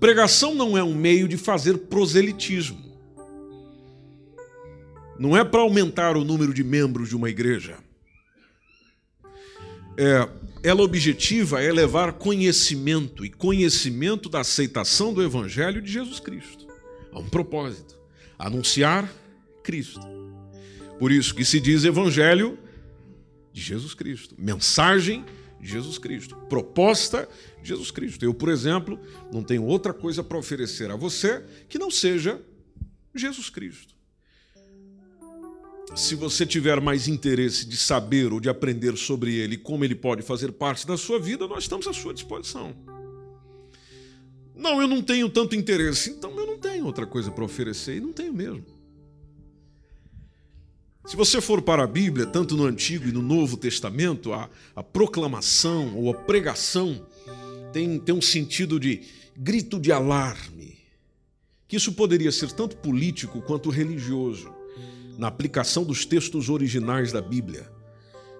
Pregação 0.00 0.56
não 0.56 0.76
é 0.76 0.82
um 0.82 0.94
meio 0.96 1.28
de 1.28 1.36
fazer 1.36 1.78
proselitismo. 1.78 2.82
Não 5.16 5.36
é 5.36 5.44
para 5.44 5.60
aumentar 5.60 6.16
o 6.16 6.24
número 6.24 6.52
de 6.52 6.64
membros 6.64 7.10
de 7.10 7.14
uma 7.14 7.30
igreja. 7.30 7.76
É, 9.98 10.28
ela 10.62 10.82
objetiva 10.82 11.60
é 11.60 11.72
levar 11.72 12.12
conhecimento 12.12 13.24
e 13.24 13.30
conhecimento 13.30 14.28
da 14.28 14.40
aceitação 14.40 15.12
do 15.12 15.22
Evangelho 15.22 15.82
de 15.82 15.90
Jesus 15.90 16.20
Cristo. 16.20 16.68
Há 17.12 17.18
um 17.18 17.28
propósito: 17.28 17.98
anunciar 18.38 19.12
Cristo. 19.62 20.00
Por 20.98 21.12
isso 21.12 21.34
que 21.34 21.44
se 21.44 21.60
diz 21.60 21.84
evangelho 21.84 22.58
de 23.52 23.60
Jesus 23.60 23.94
Cristo, 23.94 24.34
mensagem 24.38 25.24
de 25.60 25.68
Jesus 25.68 25.98
Cristo, 25.98 26.36
proposta 26.48 27.28
de 27.62 27.68
Jesus 27.68 27.90
Cristo. 27.90 28.24
Eu, 28.24 28.32
por 28.32 28.48
exemplo, 28.48 28.98
não 29.32 29.42
tenho 29.42 29.64
outra 29.64 29.92
coisa 29.92 30.22
para 30.22 30.38
oferecer 30.38 30.90
a 30.90 30.96
você 30.96 31.44
que 31.68 31.78
não 31.78 31.90
seja 31.90 32.40
Jesus 33.14 33.50
Cristo. 33.50 33.97
Se 35.98 36.14
você 36.14 36.46
tiver 36.46 36.80
mais 36.80 37.08
interesse 37.08 37.66
de 37.66 37.76
saber 37.76 38.32
ou 38.32 38.38
de 38.38 38.48
aprender 38.48 38.96
sobre 38.96 39.34
ele 39.34 39.56
e 39.56 39.58
como 39.58 39.84
ele 39.84 39.96
pode 39.96 40.22
fazer 40.22 40.52
parte 40.52 40.86
da 40.86 40.96
sua 40.96 41.18
vida, 41.18 41.48
nós 41.48 41.64
estamos 41.64 41.88
à 41.88 41.92
sua 41.92 42.14
disposição. 42.14 42.72
Não, 44.54 44.80
eu 44.80 44.86
não 44.86 45.02
tenho 45.02 45.28
tanto 45.28 45.56
interesse, 45.56 46.10
então 46.10 46.30
eu 46.38 46.46
não 46.46 46.56
tenho 46.56 46.86
outra 46.86 47.04
coisa 47.04 47.32
para 47.32 47.44
oferecer 47.44 47.96
e 47.96 48.00
não 48.00 48.12
tenho 48.12 48.32
mesmo. 48.32 48.64
Se 51.04 51.16
você 51.16 51.40
for 51.40 51.60
para 51.60 51.82
a 51.82 51.86
Bíblia, 51.86 52.26
tanto 52.26 52.56
no 52.56 52.64
Antigo 52.64 53.08
e 53.08 53.12
no 53.12 53.20
Novo 53.20 53.56
Testamento, 53.56 54.32
a, 54.32 54.48
a 54.76 54.84
proclamação 54.84 55.96
ou 55.96 56.12
a 56.12 56.14
pregação 56.14 57.04
tem, 57.72 57.98
tem 57.98 58.14
um 58.14 58.22
sentido 58.22 58.78
de 58.78 59.02
grito 59.36 59.80
de 59.80 59.90
alarme. 59.90 60.78
Que 61.66 61.74
isso 61.74 61.92
poderia 61.92 62.30
ser 62.30 62.52
tanto 62.52 62.76
político 62.76 63.42
quanto 63.42 63.68
religioso, 63.68 64.57
na 65.18 65.26
aplicação 65.26 65.82
dos 65.82 66.06
textos 66.06 66.48
originais 66.48 67.10
da 67.10 67.20
Bíblia. 67.20 67.68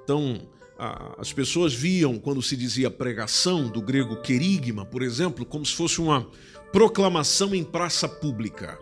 Então, 0.04 0.48
as 1.18 1.32
pessoas 1.32 1.74
viam, 1.74 2.18
quando 2.18 2.40
se 2.40 2.56
dizia 2.56 2.88
pregação, 2.88 3.68
do 3.68 3.82
grego 3.82 4.22
querigma, 4.22 4.86
por 4.86 5.02
exemplo, 5.02 5.44
como 5.44 5.66
se 5.66 5.74
fosse 5.74 6.00
uma 6.00 6.30
proclamação 6.72 7.52
em 7.52 7.64
praça 7.64 8.08
pública. 8.08 8.78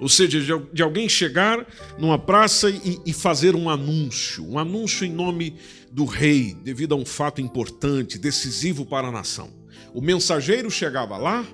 Ou 0.00 0.08
seja, 0.08 0.40
de 0.72 0.82
alguém 0.82 1.08
chegar 1.08 1.66
numa 1.98 2.18
praça 2.18 2.70
e 2.70 3.12
fazer 3.12 3.54
um 3.54 3.68
anúncio, 3.68 4.46
um 4.46 4.58
anúncio 4.58 5.06
em 5.06 5.12
nome 5.12 5.56
do 5.90 6.04
rei, 6.04 6.54
devido 6.62 6.94
a 6.94 6.96
um 6.96 7.04
fato 7.04 7.40
importante, 7.40 8.18
decisivo 8.18 8.84
para 8.86 9.08
a 9.08 9.12
nação. 9.12 9.50
O 9.94 10.00
mensageiro 10.00 10.70
chegava 10.70 11.16
lá, 11.16 11.46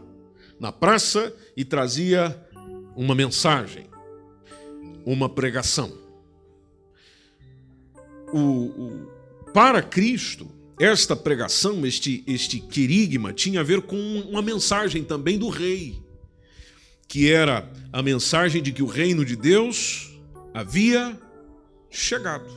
na 0.58 0.70
praça, 0.72 1.34
e 1.56 1.64
trazia 1.64 2.36
uma 2.96 3.14
mensagem, 3.14 3.86
uma 5.04 5.28
pregação. 5.28 5.92
O, 8.32 8.38
o, 8.38 9.06
para 9.52 9.82
Cristo, 9.82 10.48
esta 10.78 11.14
pregação, 11.14 11.84
este, 11.86 12.24
este 12.26 12.60
querigma, 12.60 13.32
tinha 13.32 13.60
a 13.60 13.64
ver 13.64 13.82
com 13.82 13.96
uma 13.96 14.42
mensagem 14.42 15.04
também 15.04 15.38
do 15.38 15.48
rei 15.48 16.02
que 17.12 17.30
era 17.30 17.70
a 17.92 18.02
mensagem 18.02 18.62
de 18.62 18.72
que 18.72 18.82
o 18.82 18.86
reino 18.86 19.22
de 19.22 19.36
Deus 19.36 20.18
havia 20.54 21.20
chegado. 21.90 22.50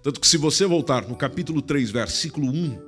Tanto 0.00 0.20
que, 0.20 0.28
se 0.28 0.36
você 0.36 0.64
voltar 0.64 1.08
no 1.08 1.16
capítulo 1.16 1.60
3, 1.60 1.90
versículo 1.90 2.46
1 2.52 2.80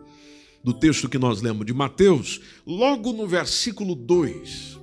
do 0.63 0.73
texto 0.73 1.09
que 1.09 1.19
nós 1.19 1.43
lemos 1.43 1.67
de 1.67 1.75
Mateus, 1.75 2.41
logo 2.65 3.13
no 3.13 3.27
versículo 3.27 3.97
2, 3.97 4.79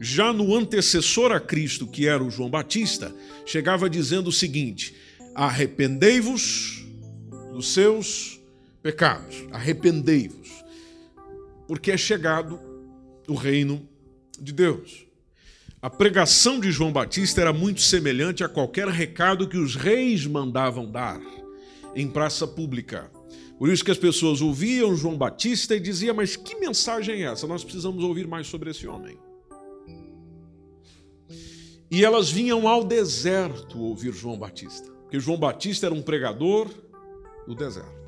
já 0.00 0.32
no 0.32 0.56
antecessor 0.56 1.30
a 1.30 1.38
Cristo, 1.38 1.86
que 1.86 2.08
era 2.08 2.24
o 2.24 2.30
João 2.30 2.48
Batista, 2.48 3.14
chegava 3.44 3.90
dizendo 3.90 4.28
o 4.28 4.32
seguinte: 4.32 4.94
arrependei-vos 5.34 6.86
dos 7.52 7.74
seus 7.74 8.40
pecados, 8.82 9.44
arrependei-vos, 9.52 10.48
porque 11.68 11.92
é 11.92 11.98
chegado 11.98 12.58
o 13.28 13.34
reino 13.34 13.86
de 14.40 14.54
Deus. 14.54 15.06
A 15.82 15.90
pregação 15.90 16.60
de 16.60 16.70
João 16.70 16.92
Batista 16.92 17.40
era 17.40 17.52
muito 17.52 17.80
semelhante 17.80 18.42
a 18.42 18.48
qualquer 18.48 18.88
recado 18.88 19.48
que 19.48 19.58
os 19.58 19.76
reis 19.76 20.26
mandavam 20.26 20.90
dar 20.90 21.20
em 21.94 22.08
praça 22.08 22.46
pública. 22.46 23.10
Por 23.58 23.68
isso 23.68 23.84
que 23.84 23.90
as 23.90 23.98
pessoas 23.98 24.40
ouviam 24.40 24.96
João 24.96 25.16
Batista 25.16 25.76
e 25.76 25.80
diziam: 25.80 26.14
Mas 26.14 26.36
que 26.36 26.54
mensagem 26.56 27.22
é 27.22 27.32
essa? 27.32 27.46
Nós 27.46 27.62
precisamos 27.62 28.02
ouvir 28.02 28.26
mais 28.26 28.46
sobre 28.46 28.70
esse 28.70 28.86
homem. 28.86 29.18
E 31.90 32.04
elas 32.04 32.30
vinham 32.30 32.68
ao 32.68 32.84
deserto 32.84 33.78
ouvir 33.80 34.12
João 34.12 34.38
Batista, 34.38 34.90
porque 35.02 35.18
João 35.18 35.38
Batista 35.38 35.86
era 35.86 35.94
um 35.94 36.02
pregador 36.02 36.68
do 37.46 37.54
deserto. 37.54 38.00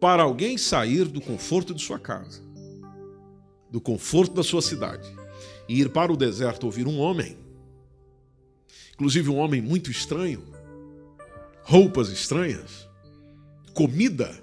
Para 0.00 0.22
alguém 0.22 0.56
sair 0.56 1.04
do 1.04 1.20
conforto 1.20 1.74
de 1.74 1.82
sua 1.82 1.98
casa 1.98 2.48
do 3.70 3.80
conforto 3.80 4.34
da 4.34 4.42
sua 4.42 4.62
cidade 4.62 5.08
e 5.68 5.80
ir 5.80 5.90
para 5.90 6.12
o 6.12 6.16
deserto 6.16 6.64
ouvir 6.64 6.86
um 6.86 6.98
homem, 6.98 7.36
inclusive 8.94 9.28
um 9.28 9.36
homem 9.36 9.60
muito 9.60 9.90
estranho, 9.90 10.42
roupas 11.62 12.08
estranhas, 12.08 12.88
comida 13.74 14.34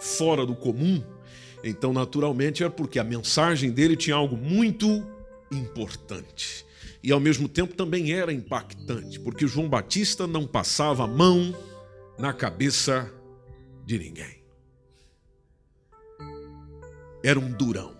fora 0.00 0.44
do 0.44 0.54
comum, 0.54 1.02
então 1.62 1.92
naturalmente 1.92 2.62
é 2.62 2.68
porque 2.68 2.98
a 2.98 3.04
mensagem 3.04 3.70
dele 3.70 3.96
tinha 3.96 4.16
algo 4.16 4.36
muito 4.36 5.04
importante. 5.50 6.64
E 7.02 7.12
ao 7.12 7.20
mesmo 7.20 7.48
tempo 7.48 7.74
também 7.74 8.12
era 8.12 8.32
impactante, 8.32 9.20
porque 9.20 9.46
João 9.46 9.68
Batista 9.68 10.26
não 10.26 10.46
passava 10.46 11.04
a 11.04 11.08
mão 11.08 11.54
na 12.18 12.32
cabeça 12.32 13.12
de 13.84 13.98
ninguém. 13.98 14.42
Era 17.22 17.38
um 17.38 17.50
durão. 17.50 17.94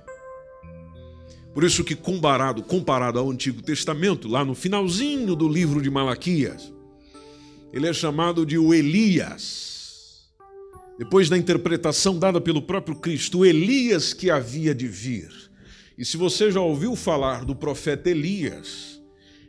Por 1.52 1.62
isso 1.62 1.85
que 1.85 1.94
comparado, 1.94 2.62
comparado 2.62 3.18
ao 3.18 3.30
Antigo 3.30 3.62
Testamento, 3.62 4.26
lá 4.26 4.44
no 4.44 4.54
finalzinho 4.54 5.37
do 5.37 5.48
livro 5.48 5.80
de 5.80 5.88
Malaquias, 5.88 6.72
ele 7.72 7.88
é 7.88 7.92
chamado 7.92 8.44
de 8.44 8.59
o 8.59 8.74
Elias. 8.74 10.30
Depois 10.98 11.28
da 11.28 11.38
interpretação 11.38 12.18
dada 12.18 12.40
pelo 12.40 12.62
próprio 12.62 12.96
Cristo, 12.96 13.38
o 13.38 13.46
Elias 13.46 14.12
que 14.12 14.30
havia 14.30 14.74
de 14.74 14.88
vir. 14.88 15.30
E 15.96 16.04
se 16.04 16.16
você 16.16 16.50
já 16.50 16.61
ouviu 16.61 16.96
falar 16.96 17.44
do 17.44 17.54
profeta 17.54 18.11
Elias, 18.11 19.00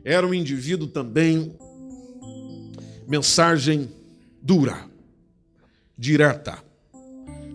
era 0.03 0.25
um 0.25 0.33
indivíduo 0.33 0.87
também 0.87 1.55
mensagem 3.07 3.89
dura, 4.41 4.87
direta, 5.97 6.63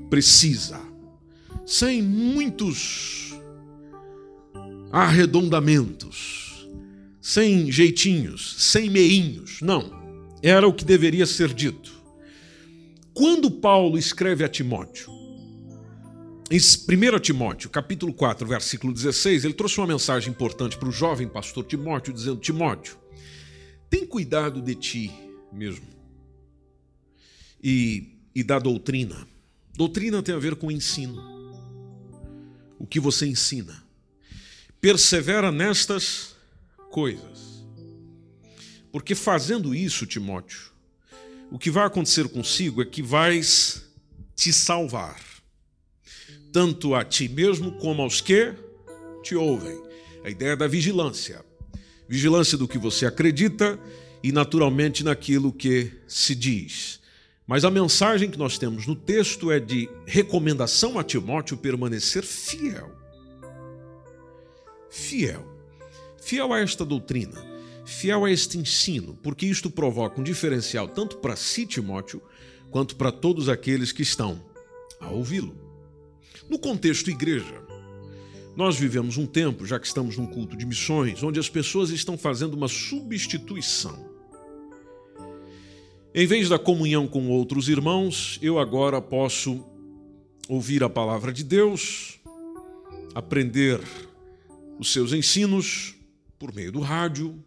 precisa, 0.09 0.81
sem 1.65 2.03
muitos 2.03 3.33
arredondamentos, 4.91 6.69
sem 7.21 7.71
jeitinhos, 7.71 8.57
sem 8.59 8.91
meinhos. 8.91 9.61
Não. 9.61 10.01
Era 10.43 10.67
o 10.67 10.73
que 10.73 10.85
deveria 10.85 11.27
ser 11.27 11.55
dito. 11.55 11.93
Quando 13.15 13.51
Paulo 13.51 13.99
escreve 13.99 14.43
a 14.43 14.49
Timóteo, 14.49 15.13
em 16.51 16.57
1 16.57 17.21
Timóteo, 17.21 17.71
capítulo 17.71 18.13
4, 18.13 18.45
versículo 18.45 18.93
16, 18.93 19.45
ele 19.45 19.55
trouxe 19.55 19.79
uma 19.79 19.87
mensagem 19.87 20.31
importante 20.31 20.77
para 20.77 20.89
o 20.89 20.93
jovem 20.93 21.29
pastor 21.29 21.65
Timóteo, 21.65 22.13
dizendo: 22.13 22.41
Timóteo, 22.41 22.99
tem 23.89 24.05
cuidado 24.05 24.61
de 24.61 24.75
ti 24.75 25.13
mesmo 25.53 25.87
e, 27.63 28.17
e 28.35 28.43
da 28.43 28.59
doutrina. 28.59 29.29
Doutrina 29.77 30.23
tem 30.23 30.35
a 30.35 30.39
ver 30.39 30.57
com 30.57 30.73
ensino. 30.73 31.39
O 32.79 32.87
que 32.87 32.99
você 32.99 33.27
ensina. 33.27 33.85
Persevera 34.81 35.53
nestas 35.53 36.35
coisas. 36.91 37.65
Porque 38.91 39.15
fazendo 39.15 39.73
isso, 39.73 40.05
Timóteo, 40.05 40.73
o 41.51 41.59
que 41.59 41.71
vai 41.71 41.87
acontecer 41.87 42.29
consigo 42.29 42.83
é 42.83 42.85
que 42.85 43.03
vais 43.03 43.85
te 44.35 44.53
salvar, 44.53 45.21
tanto 46.53 46.95
a 46.95 47.05
ti 47.05 47.29
mesmo 47.29 47.73
como 47.73 48.03
aos 48.03 48.21
que 48.21 48.55
te 49.23 49.35
ouvem. 49.35 49.81
A 50.25 50.31
ideia 50.31 50.57
da 50.57 50.67
vigilância. 50.67 51.45
Vigilância 52.09 52.59
do 52.59 52.69
que 52.69 52.79
você 52.79 53.07
acredita 53.07 53.79
e, 54.23 54.33
naturalmente, 54.33 55.05
naquilo 55.05 55.53
que 55.53 55.93
se 56.07 56.35
diz. 56.35 57.01
Mas 57.47 57.65
a 57.65 57.71
mensagem 57.71 58.31
que 58.31 58.39
nós 58.39 58.59
temos 58.59 58.87
no 58.87 58.95
texto 58.95 59.51
é 59.51 59.59
de 59.59 59.89
recomendação 60.07 60.99
a 60.99 61.05
Timóteo 61.05 61.57
permanecer 61.57 62.23
fiel. 62.23 62.93
Fiel. 64.91 65.45
Fiel 66.21 66.53
a 66.53 66.61
esta 66.61 66.85
doutrina, 66.85 67.45
fiel 67.85 68.25
a 68.25 68.31
este 68.31 68.59
ensino, 68.59 69.19
porque 69.23 69.47
isto 69.47 69.71
provoca 69.71 70.21
um 70.21 70.25
diferencial 70.25 70.87
tanto 70.87 71.17
para 71.17 71.35
si, 71.35 71.67
Timóteo, 71.67 72.23
quanto 72.71 72.95
para 72.95 73.11
todos 73.11 73.49
aqueles 73.49 73.91
que 73.91 74.03
estão 74.03 74.45
a 75.01 75.09
ouvi-lo. 75.09 75.70
No 76.51 76.59
contexto 76.59 77.09
igreja, 77.09 77.63
nós 78.57 78.77
vivemos 78.77 79.17
um 79.17 79.25
tempo, 79.25 79.65
já 79.65 79.79
que 79.79 79.87
estamos 79.87 80.19
num 80.19 80.27
culto 80.27 80.57
de 80.57 80.67
missões, 80.67 81.23
onde 81.23 81.41
as 81.41 81.49
pessoas 81.49 81.91
estão 81.91 82.19
fazendo 82.19 82.55
uma 82.55 82.69
substituição 82.69 84.11
em 86.13 86.27
vez 86.27 86.49
da 86.49 86.59
comunhão 86.59 87.07
com 87.07 87.29
outros 87.29 87.69
irmãos, 87.69 88.37
eu 88.43 88.59
agora 88.59 89.01
posso 89.01 89.65
ouvir 90.49 90.83
a 90.83 90.89
palavra 90.89 91.33
de 91.33 91.45
Deus, 91.45 92.19
aprender 93.15 93.81
os 94.77 94.93
seus 94.93 95.13
ensinos 95.13 95.95
por 96.37 96.53
meio 96.53 96.73
do 96.73 96.81
rádio, 96.81 97.39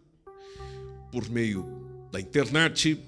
por 1.12 1.28
meio 1.28 1.66
da 2.10 2.18
internet, 2.18 2.98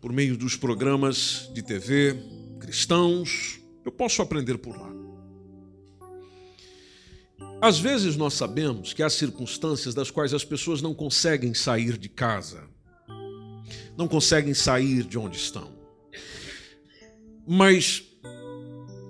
por 0.00 0.12
meio 0.12 0.36
dos 0.36 0.56
programas 0.56 1.48
de 1.54 1.62
TV 1.62 2.16
cristãos. 2.58 3.60
Eu 3.84 3.92
posso 3.92 4.20
aprender 4.20 4.58
por 4.58 4.76
lá. 4.76 4.97
Às 7.60 7.78
vezes 7.78 8.16
nós 8.16 8.34
sabemos 8.34 8.92
que 8.92 9.02
há 9.02 9.10
circunstâncias 9.10 9.94
das 9.94 10.10
quais 10.10 10.32
as 10.32 10.44
pessoas 10.44 10.80
não 10.80 10.94
conseguem 10.94 11.54
sair 11.54 11.98
de 11.98 12.08
casa 12.08 12.68
não 13.98 14.06
conseguem 14.06 14.54
sair 14.54 15.02
de 15.02 15.18
onde 15.18 15.36
estão. 15.36 15.72
Mas 17.44 18.04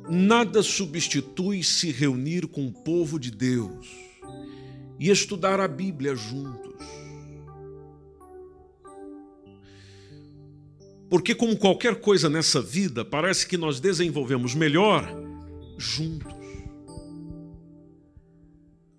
nada 0.09 0.63
substitui 0.63 1.63
se 1.63 1.93
reunir 1.93 2.47
com 2.47 2.67
o 2.67 2.73
povo 2.73 3.21
de 3.21 3.31
Deus 3.31 3.87
e 4.99 5.11
estudar 5.11 5.61
a 5.61 5.69
Bíblia 5.69 6.17
juntos. 6.17 6.83
Porque, 11.11 11.35
como 11.35 11.57
qualquer 11.57 12.01
coisa 12.01 12.31
nessa 12.31 12.61
vida, 12.63 13.05
parece 13.05 13.47
que 13.47 13.59
nós 13.59 13.81
desenvolvemos 13.81 14.55
melhor 14.55 15.07
juntos. 15.77 16.38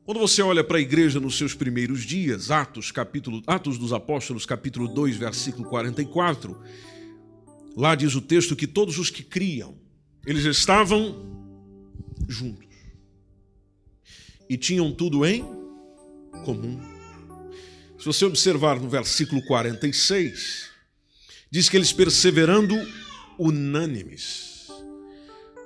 Quando 0.09 0.21
você 0.21 0.41
olha 0.41 0.63
para 0.63 0.79
a 0.79 0.81
igreja 0.81 1.19
nos 1.19 1.37
seus 1.37 1.53
primeiros 1.53 2.01
dias, 2.01 2.49
Atos, 2.49 2.91
capítulo, 2.91 3.43
Atos 3.45 3.77
dos 3.77 3.93
Apóstolos, 3.93 4.43
capítulo 4.43 4.87
2, 4.87 5.17
versículo 5.17 5.69
44, 5.69 6.59
lá 7.77 7.93
diz 7.93 8.15
o 8.15 8.21
texto 8.21 8.55
que 8.55 8.65
todos 8.65 8.97
os 8.97 9.11
que 9.11 9.21
criam, 9.21 9.77
eles 10.25 10.45
estavam 10.45 11.15
juntos. 12.27 12.75
E 14.49 14.57
tinham 14.57 14.91
tudo 14.91 15.23
em 15.23 15.43
comum. 16.43 16.81
Se 17.99 18.05
você 18.05 18.25
observar 18.25 18.79
no 18.79 18.89
versículo 18.89 19.43
46, 19.43 20.71
diz 21.51 21.69
que 21.69 21.77
eles 21.77 21.93
perseverando 21.93 22.73
unânimes, 23.37 24.69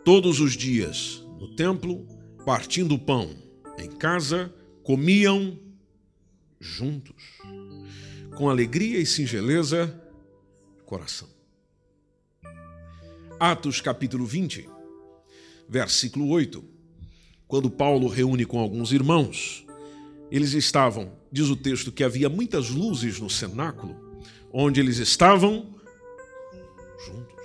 todos 0.03 0.41
os 0.41 0.51
dias 0.51 1.23
no 1.39 1.55
templo, 1.55 2.05
partindo 2.45 2.95
o 2.95 2.99
pão 2.99 3.41
em 3.77 3.89
casa, 3.89 4.53
comiam 4.83 5.57
juntos, 6.59 7.39
com 8.35 8.49
alegria 8.49 8.99
e 8.99 9.05
singeleza 9.05 10.01
coração. 10.85 11.27
Atos 13.39 13.81
capítulo 13.81 14.25
20, 14.25 14.69
versículo 15.67 16.29
8. 16.29 16.63
Quando 17.47 17.69
Paulo 17.69 18.07
reúne 18.07 18.45
com 18.45 18.59
alguns 18.59 18.91
irmãos, 18.91 19.65
eles 20.31 20.53
estavam, 20.53 21.11
diz 21.31 21.49
o 21.49 21.55
texto, 21.55 21.91
que 21.91 22.03
havia 22.03 22.29
muitas 22.29 22.69
luzes 22.69 23.19
no 23.19 23.29
cenáculo, 23.29 23.95
onde 24.51 24.79
eles 24.79 24.97
estavam 24.97 25.75
juntos. 27.05 27.35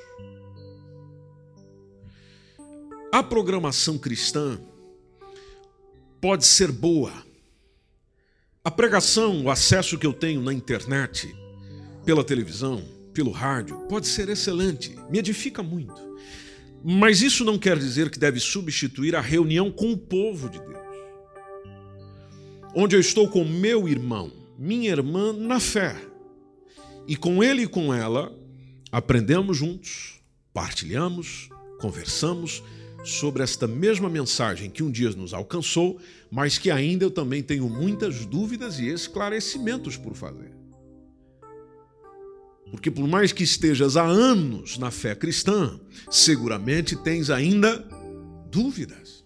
A 3.11 3.23
programação 3.23 3.99
cristã 3.99 4.61
pode 6.21 6.47
ser 6.47 6.71
boa. 6.71 7.13
A 8.65 8.71
pregação, 8.71 9.45
o 9.45 9.51
acesso 9.51 9.99
que 9.99 10.07
eu 10.07 10.13
tenho 10.13 10.43
na 10.43 10.53
internet, 10.53 11.35
pela 12.05 12.25
televisão, 12.25 12.85
pelo 13.15 13.31
rádio, 13.31 13.79
pode 13.89 14.07
ser 14.07 14.29
excelente, 14.29 14.97
me 15.11 15.19
edifica 15.19 15.63
muito. 15.63 16.09
Mas 16.85 17.23
isso 17.23 17.45
não 17.45 17.59
quer 17.59 17.79
dizer 17.79 18.11
que 18.11 18.19
deve 18.19 18.39
substituir 18.39 19.17
a 19.17 19.21
reunião 19.21 19.71
com 19.71 19.93
o 19.93 19.97
povo 19.97 20.49
de 20.49 20.59
Deus. 20.59 20.79
Onde 22.75 22.95
eu 22.95 23.01
estou 23.01 23.29
com 23.29 23.45
meu 23.45 23.89
irmão, 23.89 24.31
minha 24.57 24.91
irmã 24.91 25.33
na 25.33 25.59
fé. 25.59 25.97
E 27.07 27.17
com 27.17 27.43
ele 27.43 27.63
e 27.63 27.67
com 27.67 27.93
ela, 27.93 28.33
aprendemos 28.93 29.57
juntos, 29.57 30.21
partilhamos, 30.53 31.49
conversamos, 31.81 32.63
sobre 33.05 33.43
esta 33.43 33.67
mesma 33.67 34.09
mensagem 34.09 34.71
que 34.71 34.83
um 34.83 34.91
dia 34.91 35.11
nos 35.11 35.33
alcançou, 35.33 36.01
mas 36.31 36.59
que 36.59 36.71
ainda 36.71 37.05
eu 37.05 37.11
também 37.11 37.43
tenho 37.43 37.69
muitas 37.69 38.25
dúvidas 38.25 38.79
e 38.79 38.89
esclarecimentos 38.89 39.97
por 39.97 40.15
fazer. 40.15 40.53
Porque 42.71 42.91
por 42.91 43.07
mais 43.09 43.33
que 43.33 43.43
estejas 43.43 43.97
há 43.97 44.05
anos 44.05 44.77
na 44.79 44.91
fé 44.91 45.15
cristã, 45.15 45.81
seguramente 46.11 46.97
tens 46.97 47.31
ainda 47.31 47.79
dúvidas. 48.51 49.25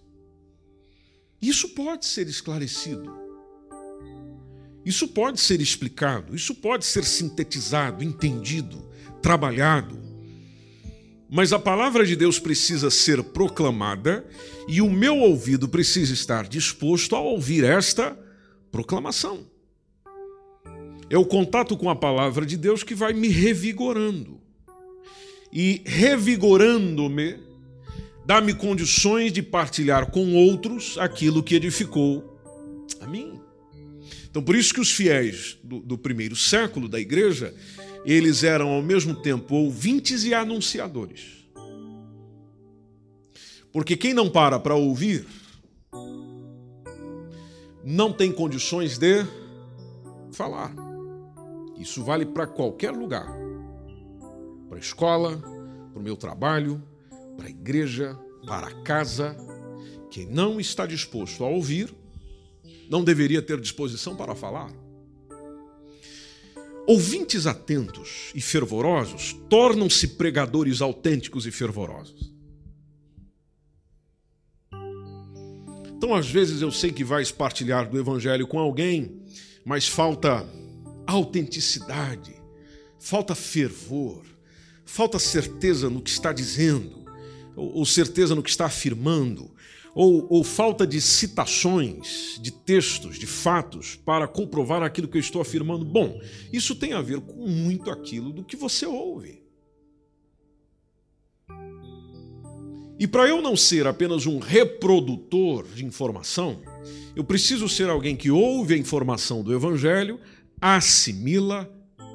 Isso 1.41 1.69
pode 1.69 2.05
ser 2.05 2.27
esclarecido. 2.27 3.11
Isso 4.85 5.07
pode 5.07 5.39
ser 5.39 5.61
explicado, 5.61 6.35
isso 6.35 6.55
pode 6.55 6.85
ser 6.85 7.05
sintetizado, 7.05 8.03
entendido, 8.03 8.85
trabalhado. 9.21 10.02
Mas 11.35 11.51
a 11.51 11.57
palavra 11.57 12.05
de 12.05 12.15
Deus 12.15 12.37
precisa 12.37 12.91
ser 12.91 13.23
proclamada 13.23 14.23
e 14.67 14.81
o 14.81 14.87
meu 14.87 15.17
ouvido 15.17 15.67
precisa 15.67 16.13
estar 16.13 16.47
disposto 16.47 17.15
a 17.15 17.19
ouvir 17.19 17.63
esta 17.63 18.15
proclamação. 18.71 19.43
É 21.09 21.17
o 21.17 21.25
contato 21.25 21.75
com 21.75 21.89
a 21.89 21.95
palavra 21.95 22.45
de 22.45 22.55
Deus 22.55 22.83
que 22.83 22.93
vai 22.93 23.13
me 23.13 23.29
revigorando. 23.29 24.39
E 25.51 25.81
revigorando-me, 25.85 27.39
dá-me 28.27 28.53
condições 28.53 29.33
de 29.33 29.41
partilhar 29.41 30.11
com 30.11 30.35
outros 30.35 30.99
aquilo 30.99 31.41
que 31.41 31.55
edificou 31.55 32.39
a 33.01 33.07
mim. 33.07 33.41
Então, 34.29 34.43
por 34.43 34.55
isso 34.55 34.71
que 34.71 34.81
os 34.81 34.91
fiéis 34.91 35.57
do, 35.63 35.79
do 35.79 35.97
primeiro 35.97 36.35
século 36.35 36.87
da 36.87 36.99
igreja 36.99 37.55
eles 38.05 38.43
eram 38.43 38.69
ao 38.69 38.81
mesmo 38.81 39.15
tempo 39.15 39.55
ouvintes 39.55 40.23
e 40.23 40.33
anunciadores. 40.33 41.47
Porque 43.71 43.97
quem 43.97 44.13
não 44.13 44.29
para 44.29 44.59
para 44.59 44.75
ouvir, 44.75 45.25
não 47.83 48.13
tem 48.13 48.31
condições 48.31 48.97
de 48.97 49.25
falar. 50.31 50.73
Isso 51.77 52.03
vale 52.03 52.25
para 52.25 52.45
qualquer 52.45 52.91
lugar 52.91 53.43
para 54.73 54.79
a 54.79 54.81
escola, 54.81 55.37
para 55.91 55.99
o 55.99 56.03
meu 56.03 56.17
trabalho, 56.17 56.81
para 57.37 57.45
a 57.45 57.49
igreja, 57.49 58.17
para 58.47 58.67
a 58.67 58.73
casa. 58.81 59.37
Quem 60.09 60.25
não 60.25 60.59
está 60.59 60.87
disposto 60.87 61.43
a 61.43 61.47
ouvir, 61.47 61.93
não 62.89 63.03
deveria 63.03 63.39
ter 63.39 63.61
disposição 63.61 64.15
para 64.15 64.33
falar. 64.33 64.71
Ouvintes 66.85 67.47
atentos 67.47 68.31
e 68.35 68.41
fervorosos 68.41 69.33
tornam-se 69.49 70.09
pregadores 70.09 70.81
autênticos 70.81 71.45
e 71.45 71.51
fervorosos. 71.51 72.33
Então, 75.95 76.13
às 76.13 76.29
vezes, 76.29 76.61
eu 76.61 76.69
sei 76.69 76.91
que 76.91 77.03
vais 77.03 77.31
partilhar 77.31 77.89
do 77.89 77.97
Evangelho 77.97 78.45
com 78.45 78.59
alguém, 78.59 79.21
mas 79.63 79.87
falta 79.87 80.45
autenticidade, 81.07 82.35
falta 82.99 83.33
fervor, 83.33 84.25
falta 84.85 85.17
certeza 85.17 85.89
no 85.89 86.01
que 86.01 86.09
está 86.09 86.33
dizendo, 86.33 87.05
ou 87.55 87.85
certeza 87.85 88.35
no 88.35 88.43
que 88.43 88.49
está 88.49 88.65
afirmando, 88.65 89.49
ou, 89.93 90.25
ou, 90.29 90.43
falta 90.43 90.87
de 90.87 90.99
citações, 90.99 92.39
de 92.41 92.51
textos, 92.51 93.19
de 93.19 93.27
fatos 93.27 93.95
para 93.95 94.27
comprovar 94.27 94.81
aquilo 94.81 95.07
que 95.07 95.17
eu 95.17 95.21
estou 95.21 95.41
afirmando. 95.41 95.85
Bom, 95.85 96.19
isso 96.51 96.75
tem 96.75 96.93
a 96.93 97.01
ver 97.01 97.21
com 97.21 97.47
muito 97.47 97.91
aquilo 97.91 98.31
do 98.31 98.43
que 98.43 98.55
você 98.55 98.85
ouve. 98.85 99.43
E 102.99 103.07
para 103.07 103.27
eu 103.27 103.41
não 103.41 103.55
ser 103.55 103.85
apenas 103.85 104.25
um 104.25 104.39
reprodutor 104.39 105.67
de 105.67 105.83
informação, 105.85 106.61
eu 107.15 107.23
preciso 107.23 107.67
ser 107.67 107.89
alguém 107.89 108.15
que 108.15 108.31
ouve 108.31 108.73
a 108.73 108.77
informação 108.77 109.43
do 109.43 109.53
Evangelho, 109.53 110.19
assimila, 110.61 111.69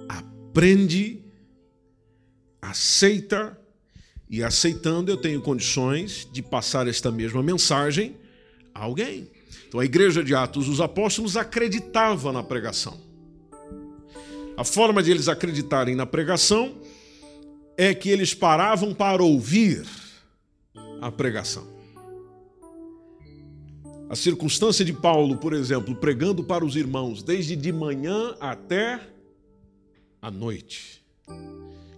aprende, 0.08 1.22
aceita 2.62 3.57
e 4.30 4.42
aceitando, 4.42 5.10
eu 5.10 5.16
tenho 5.16 5.40
condições 5.40 6.28
de 6.30 6.42
passar 6.42 6.86
esta 6.86 7.10
mesma 7.10 7.42
mensagem 7.42 8.16
a 8.74 8.84
alguém. 8.84 9.30
Então, 9.66 9.80
a 9.80 9.84
igreja 9.84 10.22
de 10.22 10.34
Atos 10.34 10.66
dos 10.66 10.80
Apóstolos 10.80 11.36
acreditava 11.36 12.32
na 12.32 12.42
pregação. 12.42 12.98
A 14.56 14.64
forma 14.64 15.02
de 15.02 15.10
eles 15.10 15.28
acreditarem 15.28 15.94
na 15.94 16.04
pregação 16.04 16.76
é 17.76 17.94
que 17.94 18.08
eles 18.08 18.34
paravam 18.34 18.92
para 18.92 19.22
ouvir 19.22 19.86
a 21.00 21.10
pregação. 21.10 21.66
A 24.10 24.16
circunstância 24.16 24.84
de 24.84 24.92
Paulo, 24.92 25.36
por 25.36 25.52
exemplo, 25.52 25.94
pregando 25.94 26.42
para 26.42 26.64
os 26.64 26.76
irmãos 26.76 27.22
desde 27.22 27.54
de 27.54 27.70
manhã 27.70 28.34
até 28.40 29.00
a 30.20 30.30
noite. 30.30 31.04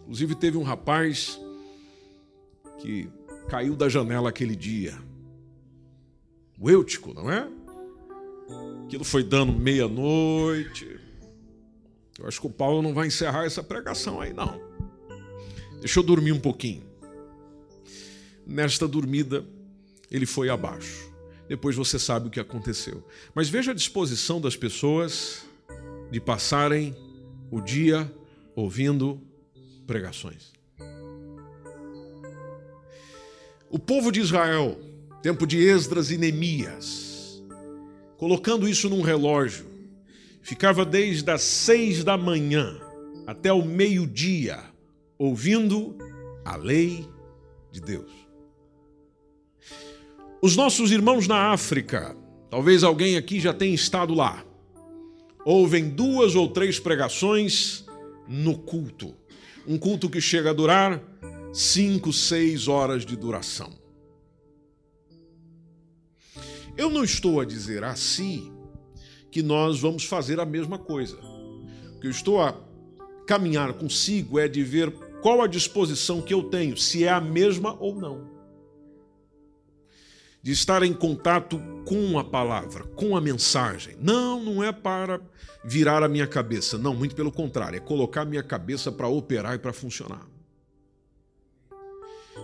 Inclusive, 0.02 0.34
teve 0.34 0.58
um 0.58 0.62
rapaz 0.62 1.40
que 2.80 3.08
caiu 3.48 3.76
da 3.76 3.88
janela 3.88 4.30
aquele 4.30 4.56
dia. 4.56 4.98
O 6.58 6.70
Eutico, 6.70 7.14
não 7.14 7.30
é? 7.30 7.48
Aquilo 8.84 9.04
foi 9.04 9.22
dando 9.22 9.52
meia-noite. 9.52 10.98
Eu 12.18 12.26
acho 12.26 12.40
que 12.40 12.46
o 12.46 12.50
Paulo 12.50 12.82
não 12.82 12.92
vai 12.92 13.06
encerrar 13.06 13.44
essa 13.44 13.62
pregação 13.62 14.20
aí, 14.20 14.32
não. 14.32 14.60
Deixa 15.78 16.00
eu 16.00 16.02
dormir 16.02 16.32
um 16.32 16.40
pouquinho. 16.40 16.82
Nesta 18.46 18.86
dormida, 18.88 19.44
ele 20.10 20.26
foi 20.26 20.50
abaixo. 20.50 21.10
Depois 21.48 21.76
você 21.76 21.98
sabe 21.98 22.28
o 22.28 22.30
que 22.30 22.40
aconteceu. 22.40 23.06
Mas 23.34 23.48
veja 23.48 23.70
a 23.70 23.74
disposição 23.74 24.40
das 24.40 24.56
pessoas 24.56 25.46
de 26.10 26.20
passarem 26.20 26.94
o 27.50 27.60
dia 27.60 28.12
ouvindo 28.54 29.20
pregações. 29.86 30.59
O 33.72 33.78
povo 33.78 34.10
de 34.10 34.18
Israel, 34.18 34.76
tempo 35.22 35.46
de 35.46 35.64
Esdras 35.64 36.10
e 36.10 36.18
Neemias, 36.18 37.40
colocando 38.16 38.68
isso 38.68 38.90
num 38.90 39.00
relógio, 39.00 39.64
ficava 40.42 40.84
desde 40.84 41.30
as 41.30 41.42
seis 41.42 42.02
da 42.02 42.18
manhã 42.18 42.80
até 43.28 43.52
o 43.52 43.64
meio-dia 43.64 44.58
ouvindo 45.16 45.96
a 46.44 46.56
lei 46.56 47.06
de 47.70 47.80
Deus. 47.80 48.10
Os 50.42 50.56
nossos 50.56 50.90
irmãos 50.90 51.28
na 51.28 51.52
África, 51.52 52.16
talvez 52.50 52.82
alguém 52.82 53.16
aqui 53.16 53.38
já 53.38 53.54
tenha 53.54 53.72
estado 53.72 54.14
lá, 54.14 54.44
ouvem 55.44 55.88
duas 55.88 56.34
ou 56.34 56.48
três 56.48 56.80
pregações 56.80 57.84
no 58.26 58.58
culto. 58.58 59.14
Um 59.64 59.78
culto 59.78 60.10
que 60.10 60.20
chega 60.20 60.50
a 60.50 60.54
durar 60.54 61.00
cinco, 61.52 62.12
seis 62.12 62.68
horas 62.68 63.04
de 63.04 63.16
duração. 63.16 63.72
Eu 66.76 66.88
não 66.88 67.04
estou 67.04 67.40
a 67.40 67.44
dizer 67.44 67.84
assim 67.84 68.52
que 69.30 69.42
nós 69.42 69.80
vamos 69.80 70.04
fazer 70.04 70.40
a 70.40 70.46
mesma 70.46 70.78
coisa. 70.78 71.16
O 71.16 72.00
que 72.00 72.06
eu 72.06 72.10
estou 72.10 72.40
a 72.40 72.56
caminhar 73.26 73.72
consigo 73.74 74.38
é 74.38 74.48
de 74.48 74.62
ver 74.62 74.90
qual 75.20 75.42
a 75.42 75.46
disposição 75.46 76.22
que 76.22 76.32
eu 76.32 76.44
tenho, 76.44 76.76
se 76.76 77.04
é 77.04 77.10
a 77.10 77.20
mesma 77.20 77.76
ou 77.78 77.94
não. 77.94 78.28
De 80.42 80.52
estar 80.52 80.82
em 80.82 80.94
contato 80.94 81.60
com 81.84 82.18
a 82.18 82.24
palavra, 82.24 82.84
com 82.84 83.14
a 83.14 83.20
mensagem. 83.20 83.94
Não, 84.00 84.42
não 84.42 84.64
é 84.64 84.72
para 84.72 85.20
virar 85.62 86.02
a 86.02 86.08
minha 86.08 86.26
cabeça. 86.26 86.78
Não, 86.78 86.94
muito 86.94 87.14
pelo 87.14 87.30
contrário, 87.30 87.76
é 87.76 87.80
colocar 87.80 88.22
a 88.22 88.24
minha 88.24 88.42
cabeça 88.42 88.90
para 88.90 89.06
operar 89.06 89.54
e 89.54 89.58
para 89.58 89.72
funcionar. 89.72 90.29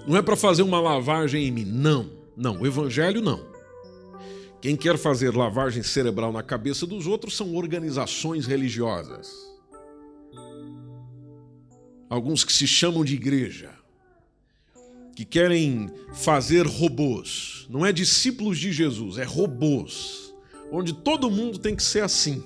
Não 0.06 0.16
é 0.16 0.22
para 0.22 0.36
fazer 0.36 0.62
uma 0.62 0.80
lavagem 0.80 1.46
em 1.46 1.50
mim. 1.50 1.64
Não, 1.64 2.10
não. 2.36 2.60
O 2.60 2.66
evangelho 2.66 3.20
não. 3.20 3.44
Quem 4.60 4.76
quer 4.76 4.96
fazer 4.96 5.34
lavagem 5.34 5.82
cerebral 5.82 6.32
na 6.32 6.42
cabeça 6.42 6.86
dos 6.86 7.06
outros 7.06 7.36
são 7.36 7.54
organizações 7.54 8.46
religiosas. 8.46 9.30
Alguns 12.08 12.44
que 12.44 12.52
se 12.52 12.66
chamam 12.66 13.04
de 13.04 13.14
igreja, 13.14 13.70
que 15.14 15.24
querem 15.24 15.90
fazer 16.14 16.66
robôs. 16.66 17.66
Não 17.68 17.84
é 17.84 17.92
discípulos 17.92 18.58
de 18.58 18.72
Jesus, 18.72 19.18
é 19.18 19.24
robôs. 19.24 20.32
Onde 20.70 20.92
todo 20.92 21.30
mundo 21.30 21.58
tem 21.58 21.74
que 21.74 21.82
ser 21.82 22.02
assim. 22.02 22.44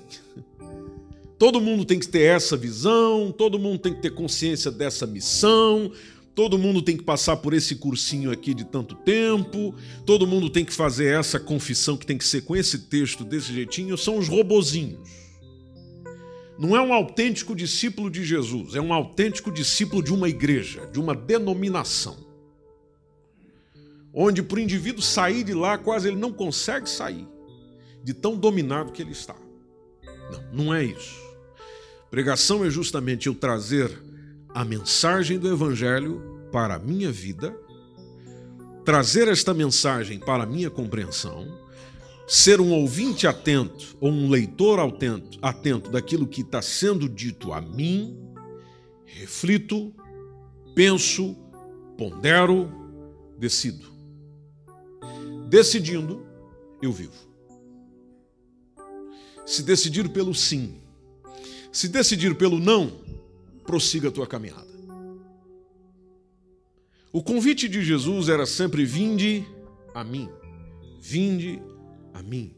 Todo 1.37 1.59
mundo 1.59 1.85
tem 1.85 1.99
que 1.99 2.07
ter 2.07 2.21
essa 2.21 2.55
visão, 2.55 3.31
todo 3.35 3.57
mundo 3.57 3.79
tem 3.79 3.93
que 3.93 4.01
ter 4.01 4.11
consciência 4.11 4.69
dessa 4.69 5.07
missão, 5.07 5.91
Todo 6.33 6.57
mundo 6.57 6.81
tem 6.81 6.95
que 6.95 7.03
passar 7.03 7.37
por 7.37 7.53
esse 7.53 7.75
cursinho 7.75 8.31
aqui 8.31 8.53
de 8.53 8.63
tanto 8.63 8.95
tempo, 8.95 9.75
todo 10.05 10.25
mundo 10.25 10.49
tem 10.49 10.63
que 10.63 10.73
fazer 10.73 11.07
essa 11.07 11.39
confissão 11.39 11.97
que 11.97 12.05
tem 12.05 12.17
que 12.17 12.25
ser 12.25 12.41
com 12.41 12.55
esse 12.55 12.79
texto 12.79 13.25
desse 13.25 13.53
jeitinho, 13.53 13.97
são 13.97 14.17
os 14.17 14.29
robozinhos. 14.29 15.09
Não 16.57 16.75
é 16.75 16.81
um 16.81 16.93
autêntico 16.93 17.55
discípulo 17.55 18.09
de 18.09 18.23
Jesus, 18.23 18.75
é 18.75 18.81
um 18.81 18.93
autêntico 18.93 19.51
discípulo 19.51 20.01
de 20.01 20.13
uma 20.13 20.29
igreja, 20.29 20.85
de 20.87 20.99
uma 20.99 21.13
denominação. 21.13 22.17
Onde 24.13 24.43
para 24.43 24.57
o 24.57 24.61
indivíduo 24.61 25.01
sair 25.01 25.43
de 25.43 25.53
lá, 25.53 25.77
quase 25.77 26.07
ele 26.07 26.17
não 26.17 26.31
consegue 26.31 26.89
sair, 26.89 27.27
de 28.03 28.13
tão 28.13 28.37
dominado 28.37 28.91
que 28.91 29.01
ele 29.01 29.11
está. 29.11 29.35
Não, 30.31 30.65
não 30.65 30.73
é 30.73 30.83
isso. 30.83 31.19
Pregação 32.09 32.63
é 32.63 32.69
justamente 32.69 33.27
eu 33.27 33.33
trazer 33.33 34.10
a 34.53 34.65
mensagem 34.65 35.39
do 35.39 35.51
Evangelho 35.51 36.49
para 36.51 36.75
a 36.75 36.79
minha 36.79 37.11
vida, 37.11 37.55
trazer 38.83 39.27
esta 39.27 39.53
mensagem 39.53 40.19
para 40.19 40.43
a 40.43 40.45
minha 40.45 40.69
compreensão, 40.69 41.47
ser 42.27 42.59
um 42.59 42.71
ouvinte 42.71 43.27
atento 43.27 43.95
ou 43.99 44.11
um 44.11 44.29
leitor 44.29 44.79
atento, 44.79 45.37
atento 45.41 45.89
daquilo 45.91 46.27
que 46.27 46.41
está 46.41 46.61
sendo 46.61 47.07
dito 47.07 47.53
a 47.53 47.61
mim, 47.61 48.17
reflito, 49.05 49.93
penso, 50.75 51.35
pondero, 51.97 52.69
decido. 53.37 53.91
Decidindo, 55.49 56.25
eu 56.81 56.91
vivo. 56.91 57.29
Se 59.45 59.63
decidir 59.63 60.09
pelo 60.09 60.33
sim, 60.33 60.81
se 61.71 61.87
decidir 61.87 62.35
pelo 62.35 62.59
não, 62.59 63.00
prossiga 63.71 64.09
a 64.09 64.11
tua 64.11 64.27
caminhada. 64.27 64.67
O 67.13 67.23
convite 67.23 67.69
de 67.69 67.81
Jesus 67.81 68.27
era 68.27 68.45
sempre: 68.45 68.83
vinde 68.83 69.47
a 69.95 70.03
mim, 70.03 70.29
vinde 70.99 71.61
a 72.13 72.21
mim, 72.21 72.53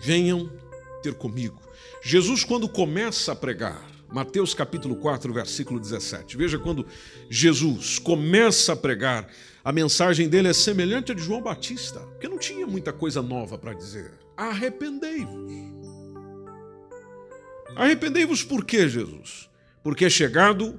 venham 0.00 0.50
ter 1.00 1.14
comigo. 1.14 1.62
Jesus, 2.02 2.42
quando 2.42 2.68
começa 2.68 3.30
a 3.30 3.36
pregar, 3.36 3.80
Mateus 4.12 4.52
capítulo 4.52 4.96
4, 4.96 5.32
versículo 5.32 5.78
17, 5.78 6.36
veja 6.36 6.58
quando 6.58 6.84
Jesus 7.30 8.00
começa 8.00 8.72
a 8.72 8.76
pregar, 8.76 9.28
a 9.62 9.70
mensagem 9.70 10.28
dele 10.28 10.48
é 10.48 10.52
semelhante 10.52 11.12
a 11.12 11.14
de 11.14 11.22
João 11.22 11.40
Batista, 11.40 12.00
porque 12.00 12.26
não 12.26 12.38
tinha 12.38 12.66
muita 12.66 12.92
coisa 12.92 13.22
nova 13.22 13.56
para 13.56 13.74
dizer. 13.74 14.12
Arrependei-vos. 14.36 15.52
Arrependei-vos 17.76 18.42
por 18.42 18.64
quê, 18.64 18.88
Jesus? 18.88 19.47
Porque 19.88 20.04
é 20.04 20.10
chegado 20.10 20.78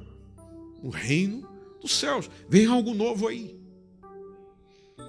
o 0.83 0.89
reino 0.89 1.43
dos 1.81 1.93
céus. 1.93 2.29
Vem 2.47 2.67
algo 2.67 2.93
novo 2.93 3.27
aí. 3.27 3.59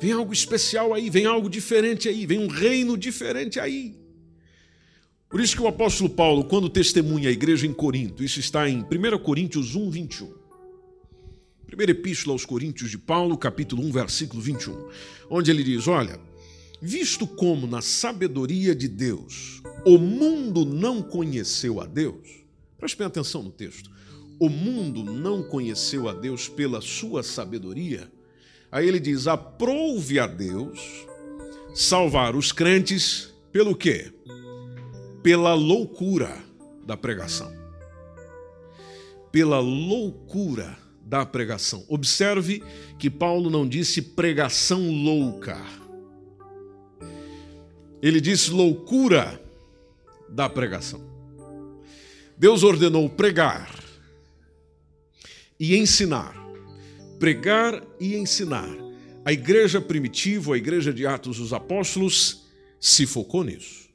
Vem 0.00 0.12
algo 0.12 0.32
especial 0.32 0.94
aí, 0.94 1.10
vem 1.10 1.26
algo 1.26 1.50
diferente 1.50 2.08
aí, 2.08 2.24
vem 2.24 2.38
um 2.38 2.46
reino 2.46 2.96
diferente 2.96 3.60
aí. 3.60 3.94
Por 5.28 5.38
isso 5.38 5.54
que 5.54 5.60
o 5.60 5.66
apóstolo 5.66 6.08
Paulo, 6.08 6.44
quando 6.44 6.70
testemunha 6.70 7.28
a 7.28 7.32
igreja 7.32 7.66
em 7.66 7.74
Corinto, 7.74 8.24
isso 8.24 8.40
está 8.40 8.66
em 8.66 8.78
1 8.78 9.18
Coríntios 9.18 9.74
1, 9.74 9.90
21. 9.90 10.32
Primeira 11.66 11.92
epístola 11.92 12.34
aos 12.34 12.46
Coríntios 12.46 12.90
de 12.90 12.96
Paulo, 12.96 13.36
capítulo 13.36 13.84
1, 13.84 13.92
versículo 13.92 14.40
21, 14.40 14.88
onde 15.28 15.50
ele 15.50 15.62
diz: 15.62 15.86
Olha, 15.86 16.18
visto 16.80 17.26
como 17.26 17.66
na 17.66 17.82
sabedoria 17.82 18.74
de 18.74 18.88
Deus 18.88 19.60
o 19.84 19.98
mundo 19.98 20.64
não 20.64 21.02
conheceu 21.02 21.82
a 21.82 21.84
Deus, 21.84 22.39
preste 22.80 22.96
bem 22.96 23.06
atenção 23.06 23.42
no 23.42 23.50
texto, 23.50 23.90
o 24.38 24.48
mundo 24.48 25.04
não 25.04 25.42
conheceu 25.42 26.08
a 26.08 26.14
Deus 26.14 26.48
pela 26.48 26.80
sua 26.80 27.22
sabedoria, 27.22 28.10
aí 28.72 28.88
ele 28.88 28.98
diz: 28.98 29.26
aprouve 29.26 30.18
a 30.18 30.26
Deus 30.26 31.06
salvar 31.74 32.34
os 32.34 32.50
crentes 32.50 33.34
pelo 33.52 33.76
quê? 33.76 34.10
Pela 35.22 35.52
loucura 35.52 36.42
da 36.86 36.96
pregação. 36.96 37.52
Pela 39.30 39.60
loucura 39.60 40.76
da 41.04 41.26
pregação. 41.26 41.84
Observe 41.86 42.62
que 42.98 43.10
Paulo 43.10 43.50
não 43.50 43.68
disse 43.68 44.00
pregação 44.00 44.90
louca. 44.90 45.60
Ele 48.00 48.20
disse 48.20 48.50
loucura 48.50 49.40
da 50.30 50.48
pregação. 50.48 51.09
Deus 52.40 52.62
ordenou 52.62 53.06
pregar 53.06 53.70
e 55.58 55.76
ensinar. 55.76 56.34
Pregar 57.18 57.82
e 58.00 58.16
ensinar. 58.16 58.66
A 59.26 59.30
igreja 59.30 59.78
primitiva, 59.78 60.54
a 60.54 60.56
igreja 60.56 60.90
de 60.90 61.06
Atos 61.06 61.36
dos 61.36 61.52
Apóstolos, 61.52 62.46
se 62.80 63.04
focou 63.04 63.44
nisso. 63.44 63.90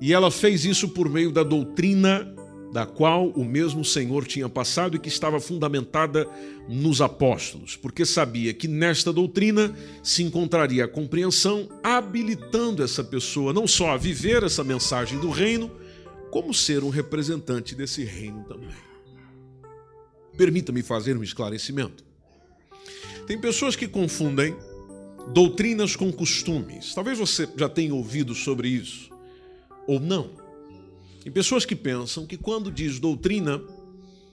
E 0.00 0.12
ela 0.12 0.30
fez 0.30 0.64
isso 0.64 0.90
por 0.90 1.08
meio 1.08 1.32
da 1.32 1.42
doutrina 1.42 2.32
da 2.72 2.86
qual 2.86 3.30
o 3.30 3.44
mesmo 3.44 3.84
Senhor 3.84 4.24
tinha 4.24 4.48
passado 4.48 4.96
e 4.96 5.00
que 5.00 5.08
estava 5.08 5.40
fundamentada 5.40 6.28
nos 6.68 7.00
apóstolos, 7.00 7.74
porque 7.74 8.06
sabia 8.06 8.54
que 8.54 8.68
nesta 8.68 9.12
doutrina 9.12 9.74
se 10.04 10.22
encontraria 10.22 10.84
a 10.84 10.88
compreensão, 10.88 11.68
habilitando 11.82 12.80
essa 12.80 13.02
pessoa 13.02 13.52
não 13.52 13.66
só 13.66 13.90
a 13.90 13.96
viver 13.96 14.44
essa 14.44 14.62
mensagem 14.62 15.18
do 15.18 15.30
reino, 15.30 15.81
como 16.32 16.54
ser 16.54 16.82
um 16.82 16.88
representante 16.88 17.74
desse 17.74 18.04
reino 18.04 18.42
também. 18.44 18.70
Permita-me 20.34 20.82
fazer 20.82 21.14
um 21.14 21.22
esclarecimento. 21.22 22.02
Tem 23.26 23.38
pessoas 23.38 23.76
que 23.76 23.86
confundem 23.86 24.56
doutrinas 25.34 25.94
com 25.94 26.10
costumes. 26.10 26.94
Talvez 26.94 27.18
você 27.18 27.46
já 27.54 27.68
tenha 27.68 27.94
ouvido 27.94 28.34
sobre 28.34 28.68
isso, 28.68 29.10
ou 29.86 30.00
não. 30.00 30.30
Tem 31.22 31.30
pessoas 31.30 31.66
que 31.66 31.76
pensam 31.76 32.26
que 32.26 32.38
quando 32.38 32.72
diz 32.72 32.98
doutrina, 32.98 33.62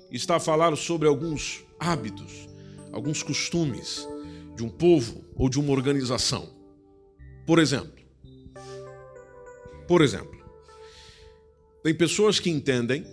está 0.09 0.37
a 0.37 0.39
falar 0.39 0.73
sobre 0.77 1.05
alguns 1.05 1.65
hábitos, 1.77 2.47
alguns 2.93 3.21
costumes 3.21 4.07
de 4.55 4.63
um 4.63 4.69
povo 4.69 5.25
ou 5.35 5.49
de 5.49 5.59
uma 5.59 5.73
organização. 5.73 6.49
Por 7.45 7.59
exemplo, 7.59 7.99
por 9.85 10.01
exemplo, 10.01 10.38
tem 11.83 11.93
pessoas 11.93 12.39
que 12.39 12.49
entendem 12.49 13.05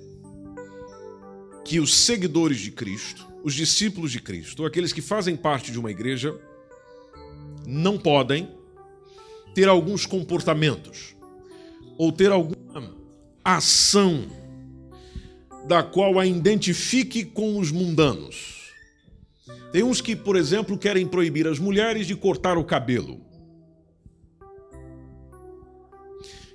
que 1.64 1.80
os 1.80 1.94
seguidores 1.94 2.58
de 2.58 2.70
Cristo, 2.70 3.26
os 3.42 3.54
discípulos 3.54 4.12
de 4.12 4.20
Cristo, 4.20 4.60
ou 4.60 4.66
aqueles 4.66 4.92
que 4.92 5.00
fazem 5.00 5.36
parte 5.36 5.70
de 5.70 5.78
uma 5.78 5.90
igreja, 5.90 6.38
não 7.66 7.98
podem 7.98 8.48
ter 9.54 9.68
alguns 9.68 10.06
comportamentos 10.06 11.16
ou 11.98 12.12
ter 12.12 12.30
alguma 12.30 12.94
ação 13.44 14.26
da 15.66 15.82
qual 15.82 16.18
a 16.18 16.26
identifique 16.26 17.24
com 17.24 17.58
os 17.58 17.72
mundanos. 17.72 18.72
Tem 19.72 19.82
uns 19.82 20.00
que, 20.00 20.14
por 20.14 20.36
exemplo, 20.36 20.78
querem 20.78 21.06
proibir 21.06 21.46
as 21.48 21.58
mulheres 21.58 22.06
de 22.06 22.14
cortar 22.14 22.56
o 22.56 22.64
cabelo. 22.64 23.20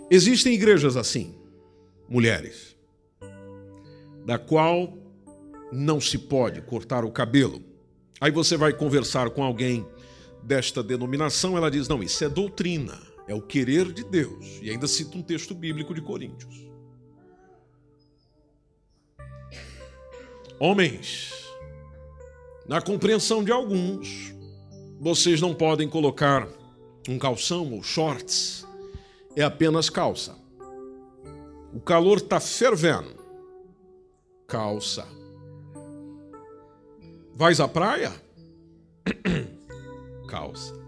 Existem 0.09 0.53
igrejas 0.53 0.95
assim, 0.95 1.33
mulheres, 2.11 2.75
da 4.25 4.37
qual 4.37 4.97
não 5.71 6.01
se 6.01 6.17
pode 6.17 6.61
cortar 6.61 7.05
o 7.05 7.11
cabelo. 7.11 7.63
Aí 8.19 8.29
você 8.29 8.57
vai 8.57 8.73
conversar 8.73 9.29
com 9.29 9.41
alguém 9.41 9.87
desta 10.43 10.83
denominação, 10.83 11.55
ela 11.55 11.71
diz: 11.71 11.87
não, 11.87 12.03
isso 12.03 12.21
é 12.25 12.27
doutrina, 12.27 12.99
é 13.29 13.33
o 13.33 13.41
querer 13.41 13.93
de 13.93 14.03
Deus. 14.03 14.59
E 14.61 14.69
ainda 14.69 14.87
cita 14.87 15.17
um 15.17 15.21
texto 15.21 15.55
bíblico 15.55 15.93
de 15.93 16.01
Coríntios. 16.01 16.69
Homens, 20.59 21.31
na 22.67 22.81
compreensão 22.81 23.41
de 23.41 23.53
alguns, 23.53 24.35
vocês 24.99 25.39
não 25.39 25.55
podem 25.55 25.87
colocar 25.87 26.45
um 27.07 27.17
calção 27.17 27.71
ou 27.71 27.81
shorts, 27.81 28.67
é 29.33 29.43
apenas 29.43 29.89
calça. 29.89 30.40
O 31.73 31.79
calor 31.79 32.17
está 32.17 32.39
fervendo. 32.39 33.15
Calça. 34.47 35.07
Vais 37.33 37.59
à 37.59 37.67
praia? 37.67 38.11
calça. 40.27 40.79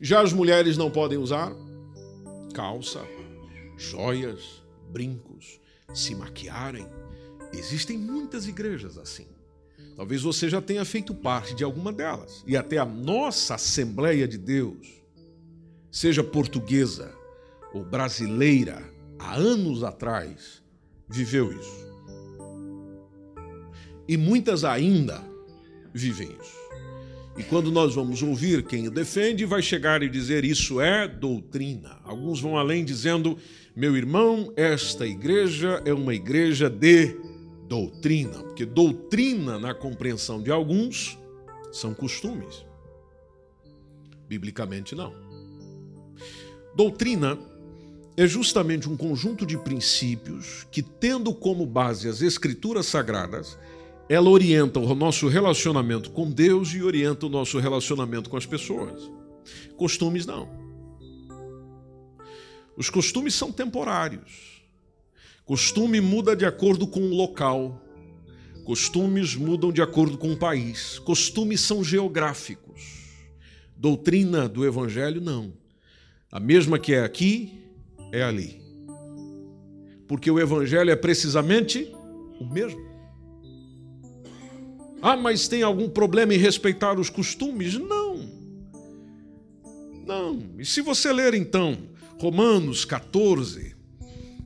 Já 0.00 0.20
as 0.22 0.32
mulheres 0.32 0.76
não 0.76 0.90
podem 0.90 1.18
usar 1.18 1.52
calça, 2.54 3.04
joias, 3.76 4.62
brincos 4.90 5.60
se 5.92 6.14
maquiarem. 6.14 6.86
Existem 7.52 7.98
muitas 7.98 8.46
igrejas 8.46 8.96
assim. 8.96 9.26
Talvez 9.96 10.22
você 10.22 10.48
já 10.48 10.62
tenha 10.62 10.84
feito 10.84 11.14
parte 11.14 11.54
de 11.54 11.62
alguma 11.62 11.92
delas. 11.92 12.42
E 12.46 12.56
até 12.56 12.78
a 12.78 12.84
nossa 12.84 13.56
Assembleia 13.56 14.26
de 14.26 14.38
Deus, 14.38 15.02
seja 15.90 16.22
portuguesa 16.24 17.12
ou 17.74 17.84
brasileira, 17.84 18.82
há 19.18 19.34
anos 19.34 19.82
atrás, 19.82 20.62
viveu 21.08 21.52
isso. 21.52 21.84
E 24.08 24.16
muitas 24.16 24.64
ainda 24.64 25.22
vivem 25.92 26.28
isso. 26.40 26.64
E 27.36 27.42
quando 27.42 27.72
nós 27.72 27.96
vamos 27.96 28.22
ouvir 28.22 28.62
quem 28.62 28.86
o 28.86 28.90
defende, 28.92 29.44
vai 29.44 29.60
chegar 29.60 30.04
e 30.04 30.08
dizer 30.08 30.44
isso 30.44 30.80
é 30.80 31.08
doutrina. 31.08 31.98
Alguns 32.04 32.40
vão 32.40 32.56
além 32.56 32.84
dizendo 32.84 33.36
meu 33.74 33.96
irmão, 33.96 34.52
esta 34.54 35.04
igreja 35.04 35.82
é 35.84 35.92
uma 35.92 36.14
igreja 36.14 36.70
de 36.70 37.16
doutrina, 37.66 38.40
porque 38.44 38.64
doutrina, 38.64 39.58
na 39.58 39.74
compreensão 39.74 40.40
de 40.40 40.52
alguns, 40.52 41.18
são 41.72 41.92
costumes. 41.92 42.64
Biblicamente, 44.28 44.94
não. 44.94 45.12
Doutrina 46.76 47.36
é 48.16 48.26
justamente 48.26 48.88
um 48.88 48.96
conjunto 48.96 49.44
de 49.44 49.58
princípios 49.58 50.66
que, 50.70 50.82
tendo 50.82 51.34
como 51.34 51.66
base 51.66 52.08
as 52.08 52.22
Escrituras 52.22 52.86
Sagradas, 52.86 53.58
ela 54.08 54.28
orienta 54.28 54.78
o 54.78 54.94
nosso 54.94 55.26
relacionamento 55.28 56.10
com 56.10 56.30
Deus 56.30 56.72
e 56.74 56.82
orienta 56.82 57.26
o 57.26 57.28
nosso 57.28 57.58
relacionamento 57.58 58.30
com 58.30 58.36
as 58.36 58.46
pessoas. 58.46 59.10
Costumes, 59.76 60.26
não. 60.26 60.48
Os 62.76 62.88
costumes 62.90 63.34
são 63.34 63.50
temporários. 63.50 64.62
Costume 65.44 66.00
muda 66.00 66.36
de 66.36 66.44
acordo 66.44 66.86
com 66.86 67.00
o 67.00 67.14
local. 67.14 67.80
Costumes 68.64 69.34
mudam 69.34 69.72
de 69.72 69.82
acordo 69.82 70.16
com 70.16 70.32
o 70.32 70.36
país. 70.36 70.98
Costumes 71.00 71.60
são 71.60 71.82
geográficos. 71.82 73.02
Doutrina 73.76 74.48
do 74.48 74.64
evangelho 74.64 75.20
não. 75.20 75.52
A 76.30 76.38
mesma 76.38 76.78
que 76.78 76.94
é 76.94 77.04
aqui 77.04 77.63
é 78.14 78.22
ali. 78.22 78.62
Porque 80.06 80.30
o 80.30 80.38
evangelho 80.38 80.90
é 80.90 80.96
precisamente 80.96 81.92
o 82.38 82.44
mesmo. 82.44 82.80
Ah, 85.02 85.16
mas 85.16 85.48
tem 85.48 85.62
algum 85.62 85.88
problema 85.88 86.32
em 86.32 86.38
respeitar 86.38 86.98
os 86.98 87.10
costumes? 87.10 87.74
Não. 87.74 88.28
Não. 90.06 90.42
E 90.58 90.64
se 90.64 90.80
você 90.80 91.12
ler 91.12 91.34
então 91.34 91.76
Romanos 92.18 92.84
14 92.84 93.74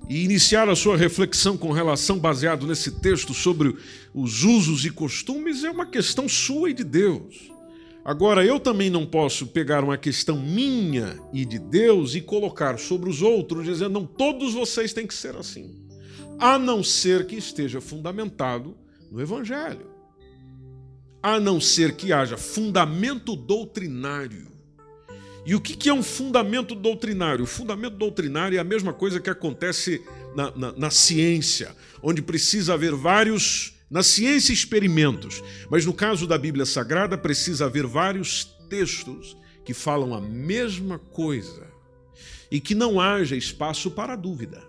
e 0.09 0.25
iniciar 0.25 0.69
a 0.69 0.75
sua 0.75 0.97
reflexão 0.97 1.57
com 1.57 1.71
relação 1.71 2.19
baseado 2.19 2.67
nesse 2.67 2.91
texto 3.01 3.35
sobre 3.35 3.77
os 4.15 4.43
usos 4.45 4.85
e 4.87 4.91
costumes 4.91 5.63
é 5.63 5.71
uma 5.71 5.85
questão 5.85 6.27
sua 6.27 6.71
e 6.71 6.75
de 6.75 6.85
Deus. 6.85 7.51
Agora, 8.09 8.43
eu 8.43 8.59
também 8.59 8.89
não 8.89 9.05
posso 9.05 9.49
pegar 9.49 9.85
uma 9.85 9.99
questão 9.99 10.41
minha 10.41 11.21
e 11.31 11.45
de 11.45 11.59
Deus 11.59 12.15
e 12.15 12.23
colocar 12.23 12.79
sobre 12.79 13.11
os 13.11 13.21
outros, 13.21 13.67
dizendo, 13.67 14.01
não, 14.01 14.07
todos 14.07 14.55
vocês 14.55 14.95
têm 14.95 15.07
que 15.07 15.13
ser 15.13 15.37
assim. 15.37 15.87
A 16.39 16.59
não 16.59 16.83
ser 16.83 17.27
que 17.27 17.37
esteja 17.37 17.83
fundamentado 17.83 18.75
no 19.13 19.21
Evangelho. 19.21 19.91
A 21.23 21.39
não 21.39 21.61
ser 21.61 21.97
que 21.97 22.11
haja 22.11 22.39
fundamento 22.39 23.37
doutrinário 23.37 24.47
E 25.45 25.55
o 25.55 25.61
que 25.61 25.91
é 25.91 25.93
um 25.93 26.03
fundamento 26.03 26.75
doutrinário? 26.75 27.45
O 27.45 27.47
fundamento 27.47 27.97
doutrinário 27.97 28.57
é 28.57 28.59
a 28.59 28.65
mesma 28.65 28.95
coisa 28.95 29.21
que 29.21 29.29
acontece 29.29 30.03
na, 30.35 30.51
na, 30.57 30.73
na 30.73 30.91
ciência, 30.91 31.77
onde 32.03 32.23
precisa 32.23 32.73
haver 32.73 32.95
vários. 32.95 33.78
Na 33.91 34.03
ciência, 34.03 34.53
experimentos, 34.53 35.43
mas 35.71 35.87
no 35.87 35.95
caso 35.95 36.27
da 36.27 36.37
Bíblia 36.37 36.67
Sagrada, 36.67 37.17
precisa 37.17 37.67
haver 37.67 37.87
vários 37.87 38.45
textos 38.69 39.37
que 39.65 39.73
falam 39.73 40.15
a 40.15 40.21
mesma 40.21 40.99
coisa 40.99 41.67
e 42.51 42.61
que 42.61 42.75
não 42.75 43.01
haja 43.01 43.37
espaço 43.37 43.91
para 43.91 44.15
dúvida 44.15 44.63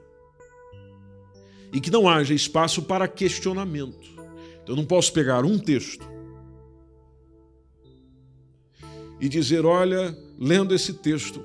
e 1.72 1.80
que 1.80 1.92
não 1.92 2.08
haja 2.08 2.34
espaço 2.34 2.82
para 2.82 3.08
questionamento. 3.08 4.10
Então, 4.64 4.70
eu 4.70 4.76
não 4.76 4.86
posso 4.86 5.14
pegar 5.14 5.44
um 5.46 5.58
texto 5.58 6.08
e 9.20 9.28
dizer: 9.28 9.66
olha, 9.66 10.18
lendo 10.38 10.74
esse 10.74 10.94
texto, 10.94 11.44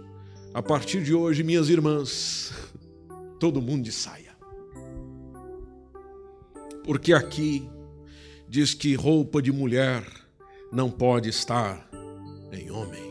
a 0.53 0.63
partir 0.63 1.03
de 1.03 1.15
hoje, 1.15 1.43
minhas 1.43 1.69
irmãs, 1.69 2.53
todo 3.39 3.61
mundo 3.61 3.83
de 3.83 3.93
saia. 3.93 4.34
Porque 6.85 7.15
aqui 7.15 7.67
diz 8.47 8.75
que 8.75 8.95
roupa 8.95 9.41
de 9.41 9.51
mulher 9.51 10.05
não 10.71 10.91
pode 10.91 11.31
estar 11.31 11.89
em 12.53 12.71
homem. 12.71 13.03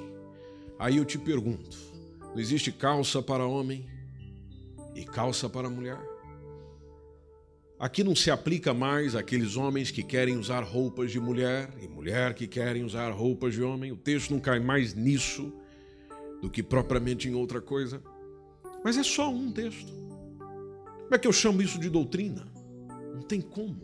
Aí 0.78 0.97
eu 0.97 1.05
te 1.05 1.17
pergunto: 1.17 1.76
não 2.21 2.39
existe 2.39 2.71
calça 2.71 3.21
para 3.21 3.47
homem 3.47 3.86
e 4.95 5.03
calça 5.03 5.49
para 5.49 5.71
mulher? 5.71 5.99
Aqui 7.80 8.03
não 8.03 8.15
se 8.15 8.30
aplica 8.30 8.76
mais 8.76 9.15
aqueles 9.15 9.57
homens 9.57 9.89
que 9.89 10.03
querem 10.03 10.38
usar 10.38 10.61
roupas 10.63 11.11
de 11.11 11.19
mulher 11.19 11.69
e 11.82 11.88
mulher 11.88 12.36
que 12.36 12.47
querem 12.47 12.84
usar 12.84 13.09
roupas 13.11 13.55
de 13.55 13.63
homem. 13.63 13.91
O 13.91 13.97
texto 13.97 14.32
não 14.32 14.39
cai 14.39 14.59
mais 14.59 14.93
nisso 14.93 15.51
do 16.41 16.49
que 16.49 16.61
propriamente 16.61 17.28
em 17.28 17.34
outra 17.34 17.59
coisa. 17.59 18.01
Mas 18.84 18.97
é 18.97 19.03
só 19.03 19.30
um 19.30 19.51
texto. 19.51 19.91
Como 20.38 21.15
é 21.15 21.17
que 21.17 21.28
eu 21.28 21.34
chamo 21.34 21.61
isso 21.61 21.80
de 21.80 21.89
doutrina? 21.89 22.53
Não 23.14 23.22
tem 23.22 23.39
como. 23.39 23.82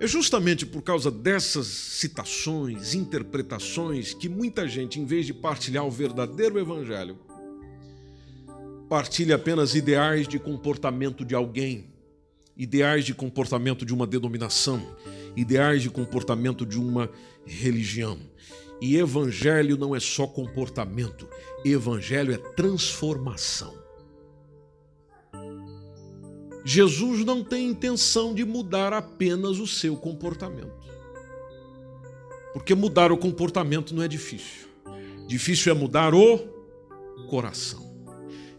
É 0.00 0.06
justamente 0.06 0.66
por 0.66 0.82
causa 0.82 1.10
dessas 1.10 1.66
citações, 1.66 2.94
interpretações, 2.94 4.12
que 4.12 4.28
muita 4.28 4.66
gente, 4.66 5.00
em 5.00 5.04
vez 5.04 5.24
de 5.24 5.32
partilhar 5.32 5.86
o 5.86 5.90
verdadeiro 5.90 6.58
evangelho, 6.58 7.18
partilha 8.88 9.36
apenas 9.36 9.74
ideais 9.74 10.26
de 10.26 10.38
comportamento 10.38 11.24
de 11.24 11.34
alguém, 11.34 11.92
ideais 12.56 13.04
de 13.04 13.14
comportamento 13.14 13.84
de 13.84 13.94
uma 13.94 14.06
denominação, 14.06 14.96
ideais 15.36 15.82
de 15.82 15.90
comportamento 15.90 16.66
de 16.66 16.78
uma 16.78 17.10
religião. 17.46 18.18
E 18.80 18.96
evangelho 18.96 19.76
não 19.76 19.94
é 19.94 20.00
só 20.00 20.26
comportamento, 20.26 21.28
evangelho 21.64 22.34
é 22.34 22.36
transformação. 22.36 23.83
Jesus 26.64 27.24
não 27.24 27.44
tem 27.44 27.68
intenção 27.68 28.34
de 28.34 28.44
mudar 28.44 28.92
apenas 28.92 29.58
o 29.58 29.66
seu 29.66 29.96
comportamento. 29.96 30.72
Porque 32.52 32.74
mudar 32.74 33.12
o 33.12 33.18
comportamento 33.18 33.94
não 33.94 34.02
é 34.02 34.08
difícil. 34.08 34.68
Difícil 35.26 35.72
é 35.72 35.74
mudar 35.74 36.14
o 36.14 36.38
coração 37.28 37.84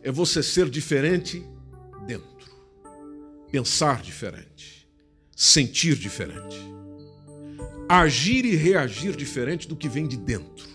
é 0.05 0.11
você 0.11 0.43
ser 0.43 0.69
diferente 0.69 1.43
dentro, 2.05 2.51
pensar 3.51 4.03
diferente, 4.03 4.87
sentir 5.35 5.95
diferente, 5.95 6.55
agir 7.89 8.45
e 8.45 8.55
reagir 8.55 9.15
diferente 9.15 9.67
do 9.67 9.75
que 9.75 9.89
vem 9.89 10.07
de 10.07 10.15
dentro. 10.15 10.69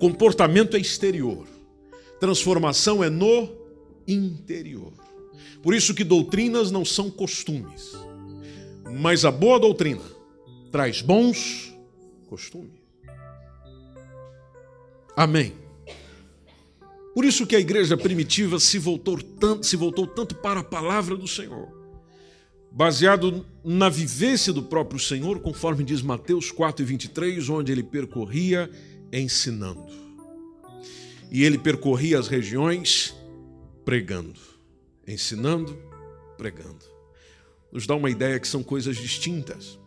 Comportamento 0.00 0.76
é 0.76 0.80
exterior, 0.80 1.46
transformação 2.18 3.02
é 3.02 3.08
no 3.08 3.48
interior. 4.08 4.92
Por 5.62 5.74
isso 5.74 5.94
que 5.94 6.04
doutrinas 6.04 6.70
não 6.70 6.84
são 6.84 7.10
costumes, 7.10 7.92
mas 9.00 9.24
a 9.24 9.30
boa 9.30 9.58
doutrina 9.58 10.02
traz 10.70 11.02
bons 11.02 11.74
costumes. 12.28 12.78
Amém. 15.16 15.52
Por 17.18 17.24
isso 17.24 17.44
que 17.46 17.56
a 17.56 17.58
igreja 17.58 17.96
primitiva 17.96 18.60
se 18.60 18.78
voltou 18.78 19.20
tanto, 19.20 19.66
se 19.66 19.74
voltou 19.74 20.06
tanto 20.06 20.36
para 20.36 20.60
a 20.60 20.64
palavra 20.64 21.16
do 21.16 21.26
Senhor, 21.26 21.68
baseado 22.70 23.44
na 23.64 23.88
vivência 23.88 24.52
do 24.52 24.62
próprio 24.62 25.00
Senhor, 25.00 25.40
conforme 25.40 25.82
diz 25.82 26.00
Mateus 26.00 26.52
4 26.52 26.84
e 26.84 26.86
23, 26.86 27.48
onde 27.48 27.72
ele 27.72 27.82
percorria 27.82 28.70
ensinando. 29.12 29.86
E 31.28 31.42
ele 31.42 31.58
percorria 31.58 32.20
as 32.20 32.28
regiões 32.28 33.14
pregando, 33.84 34.38
ensinando, 35.12 35.76
pregando. 36.36 36.84
Nos 37.72 37.86
dá 37.86 37.94
uma 37.94 38.10
ideia 38.10 38.38
que 38.38 38.48
são 38.48 38.62
coisas 38.62 38.96
distintas. 38.96 39.78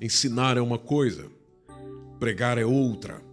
Ensinar 0.00 0.56
é 0.56 0.60
uma 0.60 0.78
coisa, 0.78 1.30
pregar 2.18 2.58
é 2.58 2.64
outra 2.64 3.24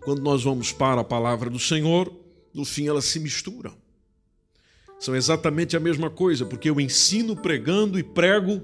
quando 0.00 0.22
nós 0.22 0.42
vamos 0.42 0.72
para 0.72 1.02
a 1.02 1.04
palavra 1.04 1.50
do 1.50 1.58
Senhor, 1.58 2.12
no 2.54 2.64
fim 2.64 2.88
elas 2.88 3.04
se 3.04 3.20
misturam. 3.20 3.74
São 4.98 5.14
exatamente 5.14 5.76
a 5.76 5.80
mesma 5.80 6.10
coisa, 6.10 6.44
porque 6.44 6.68
eu 6.68 6.80
ensino 6.80 7.36
pregando 7.36 7.98
e 7.98 8.02
prego 8.02 8.62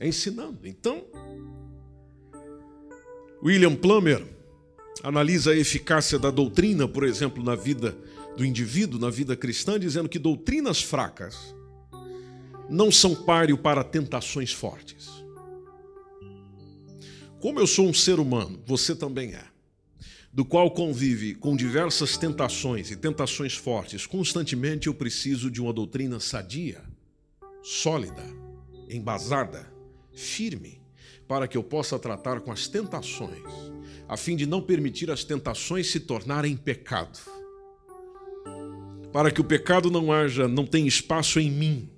ensinando. 0.00 0.60
Então, 0.64 1.04
William 3.42 3.74
Plummer 3.74 4.24
analisa 5.02 5.52
a 5.52 5.56
eficácia 5.56 6.18
da 6.18 6.30
doutrina, 6.30 6.86
por 6.86 7.04
exemplo, 7.04 7.42
na 7.42 7.54
vida 7.54 7.96
do 8.38 8.44
indivíduo, 8.44 9.00
na 9.00 9.10
vida 9.10 9.36
cristã, 9.36 9.80
dizendo 9.80 10.08
que 10.08 10.16
doutrinas 10.16 10.80
fracas 10.80 11.36
não 12.70 12.92
são 12.92 13.12
páreo 13.12 13.58
para 13.58 13.82
tentações 13.82 14.52
fortes. 14.52 15.08
Como 17.40 17.58
eu 17.58 17.66
sou 17.66 17.88
um 17.88 17.92
ser 17.92 18.20
humano, 18.20 18.62
você 18.64 18.94
também 18.94 19.34
é 19.34 19.44
do 20.32 20.44
qual 20.44 20.70
convive 20.70 21.34
com 21.34 21.56
diversas 21.56 22.16
tentações 22.16 22.92
e 22.92 22.96
tentações 22.96 23.56
fortes, 23.56 24.06
constantemente 24.06 24.86
eu 24.86 24.94
preciso 24.94 25.50
de 25.50 25.60
uma 25.60 25.72
doutrina 25.72 26.20
sadia, 26.20 26.80
sólida, 27.60 28.22
embasada, 28.88 29.68
firme, 30.14 30.80
para 31.26 31.48
que 31.48 31.56
eu 31.56 31.64
possa 31.64 31.98
tratar 31.98 32.40
com 32.40 32.52
as 32.52 32.68
tentações, 32.68 33.42
a 34.06 34.16
fim 34.16 34.36
de 34.36 34.46
não 34.46 34.62
permitir 34.62 35.10
as 35.10 35.24
tentações 35.24 35.90
se 35.90 35.98
tornarem 35.98 36.56
pecado. 36.56 37.37
Para 39.12 39.30
que 39.30 39.40
o 39.40 39.44
pecado 39.44 39.90
não 39.90 40.12
haja, 40.12 40.46
não 40.46 40.66
tenha 40.66 40.86
espaço 40.86 41.40
em 41.40 41.50
mim, 41.50 41.88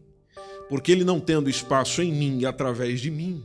porque 0.68 0.92
ele 0.92 1.04
não 1.04 1.18
tendo 1.18 1.50
espaço 1.50 2.00
em 2.00 2.12
mim 2.12 2.38
e 2.40 2.46
através 2.46 3.00
de 3.00 3.10
mim, 3.10 3.44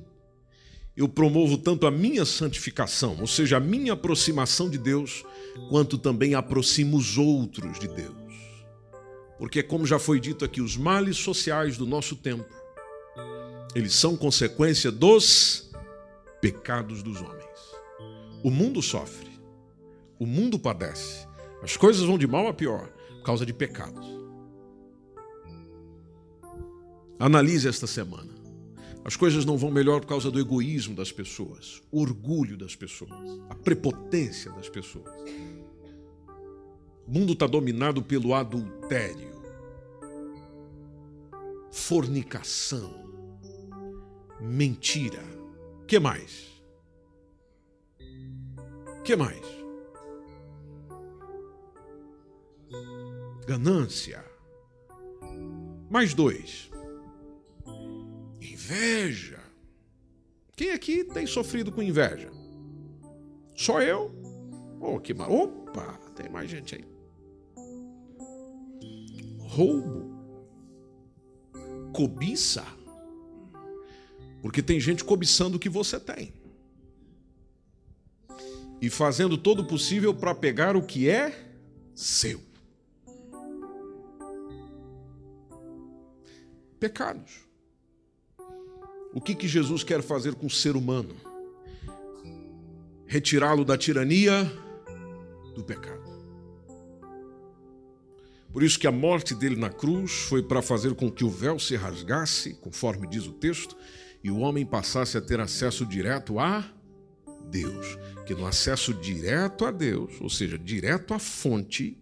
eu 0.96 1.10
promovo 1.10 1.58
tanto 1.58 1.88
a 1.88 1.92
minha 1.92 2.24
santificação, 2.24 3.18
ou 3.20 3.28
seja, 3.28 3.58
a 3.58 3.60
minha 3.60 3.94
aproximação 3.94 4.70
de 4.70 4.78
Deus, 4.78 5.26
quanto 5.70 5.98
também 5.98 6.36
aproximo 6.36 6.96
os 6.96 7.18
outros 7.18 7.80
de 7.80 7.88
Deus. 7.88 8.16
Porque, 9.38 9.62
como 9.62 9.86
já 9.86 10.00
foi 10.00 10.20
dito 10.20 10.46
aqui, 10.46 10.62
os 10.62 10.78
males 10.78 11.18
sociais 11.18 11.76
do 11.76 11.86
nosso 11.86 12.16
tempo, 12.16 12.46
eles 13.74 13.94
são 13.94 14.16
consequência 14.16 14.90
dos 14.90 15.70
pecados 16.40 17.04
dos 17.04 17.22
homens. 17.22 17.44
O 18.42 18.50
mundo 18.50 18.82
sofre, 18.82 19.32
o 20.18 20.26
mundo 20.26 20.58
padece, 20.58 21.28
as 21.62 21.76
coisas 21.76 22.04
vão 22.04 22.18
de 22.18 22.28
mal 22.28 22.48
a 22.48 22.54
pior 22.54 22.95
causa 23.26 23.44
de 23.44 23.54
pecados. 23.54 24.06
Analise 27.18 27.68
esta 27.68 27.88
semana. 27.88 28.32
As 29.04 29.16
coisas 29.16 29.46
não 29.46 29.58
vão 29.58 29.72
melhor 29.72 30.02
por 30.02 30.08
causa 30.08 30.30
do 30.30 30.40
egoísmo 30.40 30.96
das 30.96 31.12
pessoas, 31.12 31.82
o 31.92 32.02
orgulho 32.02 32.56
das 32.56 32.76
pessoas, 32.76 33.12
a 33.50 33.56
prepotência 33.56 34.52
das 34.52 34.70
pessoas. 34.70 35.12
O 37.08 37.12
mundo 37.12 37.34
está 37.34 37.48
dominado 37.48 38.02
pelo 38.02 38.34
adultério, 38.34 39.32
fornicação, 41.72 42.94
mentira. 44.40 45.24
Que 45.88 46.00
mais? 46.00 46.48
Que 49.04 49.16
mais? 49.16 49.55
Ganância. 53.46 54.24
Mais 55.90 56.14
dois 56.14 56.70
Inveja. 58.42 59.40
Quem 60.56 60.72
aqui 60.72 61.04
tem 61.04 61.28
sofrido 61.28 61.72
com 61.72 61.82
inveja? 61.82 62.32
Só 63.56 63.82
eu? 63.82 64.12
Oh, 64.80 65.00
que 65.00 65.14
mar... 65.14 65.30
Opa, 65.30 66.00
tem 66.16 66.30
mais 66.30 66.50
gente 66.50 66.76
aí. 66.76 66.86
Roubo. 69.40 70.16
Cobiça. 71.94 72.66
Porque 74.42 74.62
tem 74.62 74.80
gente 74.80 75.04
cobiçando 75.04 75.58
o 75.58 75.60
que 75.60 75.70
você 75.70 76.00
tem. 76.00 76.34
e 78.82 78.90
fazendo 78.90 79.38
todo 79.38 79.62
o 79.62 79.66
possível 79.66 80.14
para 80.14 80.36
pegar 80.36 80.76
o 80.76 80.86
que 80.86 81.10
é 81.10 81.52
seu. 81.94 82.40
Pecados. 86.80 87.46
O 89.14 89.22
que, 89.22 89.34
que 89.34 89.48
Jesus 89.48 89.84
quer 89.84 90.02
fazer 90.02 90.36
com 90.36 90.48
o 90.48 90.50
ser 90.50 90.76
humano? 90.76 91.16
Retirá-lo 93.06 93.64
da 93.64 93.78
tirania 93.78 94.44
do 95.56 95.64
pecado. 95.64 96.04
Por 98.52 98.64
isso 98.64 98.80
que 98.80 98.88
a 98.88 98.92
morte 98.92 99.34
dele 99.34 99.56
na 99.56 99.70
cruz 99.70 100.12
foi 100.12 100.44
para 100.44 100.62
fazer 100.62 100.96
com 100.96 101.12
que 101.12 101.24
o 101.24 101.30
véu 101.30 101.60
se 101.60 101.76
rasgasse, 101.76 102.54
conforme 102.56 103.08
diz 103.08 103.26
o 103.26 103.34
texto, 103.34 103.76
e 104.24 104.32
o 104.32 104.40
homem 104.40 104.66
passasse 104.66 105.18
a 105.18 105.22
ter 105.22 105.40
acesso 105.40 105.86
direto 105.86 106.40
a 106.40 106.64
Deus. 107.50 107.98
Que 108.26 108.34
no 108.34 108.46
acesso 108.46 108.94
direto 108.94 109.66
a 109.66 109.72
Deus, 109.72 110.14
ou 110.20 110.30
seja, 110.30 110.58
direto 110.58 111.14
à 111.14 111.20
fonte, 111.20 111.98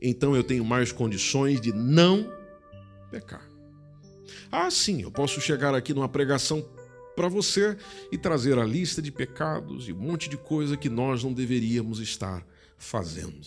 então 0.00 0.34
eu 0.34 0.42
tenho 0.42 0.64
mais 0.64 0.92
condições 0.92 1.60
de 1.60 1.72
não 1.72 2.30
pecar. 3.10 3.51
Ah, 4.50 4.70
sim, 4.70 5.02
eu 5.02 5.10
posso 5.10 5.40
chegar 5.40 5.74
aqui 5.74 5.94
numa 5.94 6.08
pregação 6.08 6.66
para 7.14 7.28
você 7.28 7.76
e 8.10 8.18
trazer 8.18 8.58
a 8.58 8.64
lista 8.64 9.02
de 9.02 9.12
pecados 9.12 9.88
e 9.88 9.92
um 9.92 9.98
monte 9.98 10.28
de 10.28 10.36
coisa 10.36 10.76
que 10.76 10.88
nós 10.88 11.22
não 11.22 11.32
deveríamos 11.32 12.00
estar 12.00 12.46
fazendo. 12.76 13.46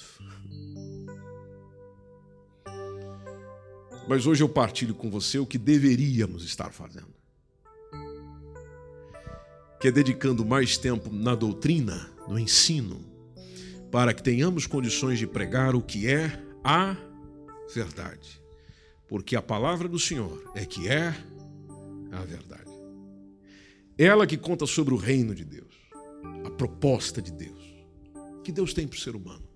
Mas 4.07 4.27
hoje 4.27 4.43
eu 4.43 4.49
partilho 4.49 4.93
com 4.93 5.09
você 5.09 5.39
o 5.39 5.45
que 5.45 5.57
deveríamos 5.57 6.43
estar 6.45 6.71
fazendo. 6.71 7.13
Que 9.79 9.87
é 9.87 9.91
dedicando 9.91 10.45
mais 10.45 10.77
tempo 10.77 11.11
na 11.11 11.33
doutrina, 11.33 12.09
no 12.27 12.37
ensino, 12.37 13.03
para 13.91 14.13
que 14.13 14.21
tenhamos 14.21 14.67
condições 14.67 15.17
de 15.17 15.25
pregar 15.25 15.75
o 15.75 15.81
que 15.81 16.07
é 16.07 16.39
a 16.63 16.95
verdade. 17.73 18.44
Porque 19.07 19.35
a 19.35 19.41
palavra 19.41 19.87
do 19.87 19.99
Senhor 19.99 20.51
é 20.55 20.65
que 20.65 20.87
é 20.87 21.15
a 22.11 22.23
verdade. 22.25 22.71
Ela 23.97 24.27
que 24.27 24.37
conta 24.37 24.65
sobre 24.65 24.93
o 24.93 24.97
reino 24.97 25.33
de 25.33 25.45
Deus, 25.45 25.73
a 26.45 26.49
proposta 26.49 27.21
de 27.21 27.31
Deus, 27.31 27.63
que 28.43 28.51
Deus 28.51 28.73
tem 28.73 28.87
para 28.87 28.97
o 28.97 28.99
ser 28.99 29.15
humano 29.15 29.47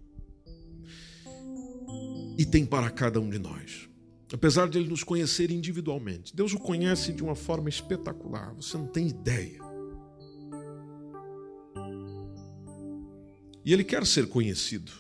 e 2.37 2.45
tem 2.45 2.65
para 2.65 2.89
cada 2.89 3.19
um 3.19 3.29
de 3.29 3.37
nós. 3.37 3.89
Apesar 4.31 4.69
de 4.69 4.77
ele 4.77 4.87
nos 4.87 5.03
conhecer 5.03 5.51
individualmente, 5.51 6.35
Deus 6.35 6.53
o 6.53 6.59
conhece 6.59 7.11
de 7.11 7.23
uma 7.23 7.35
forma 7.35 7.67
espetacular, 7.67 8.53
você 8.53 8.77
não 8.77 8.87
tem 8.87 9.07
ideia. 9.07 9.59
E 13.65 13.73
ele 13.73 13.83
quer 13.83 14.05
ser 14.05 14.29
conhecido 14.29 14.91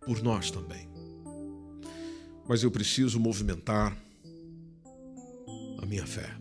por 0.00 0.22
nós 0.22 0.50
também. 0.50 0.97
Mas 2.48 2.62
eu 2.62 2.70
preciso 2.70 3.20
movimentar 3.20 3.96
a 5.80 5.86
minha 5.86 6.06
fé. 6.06 6.34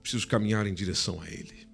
Preciso 0.00 0.26
caminhar 0.26 0.66
em 0.66 0.74
direção 0.74 1.20
a 1.20 1.28
ele. 1.28 1.68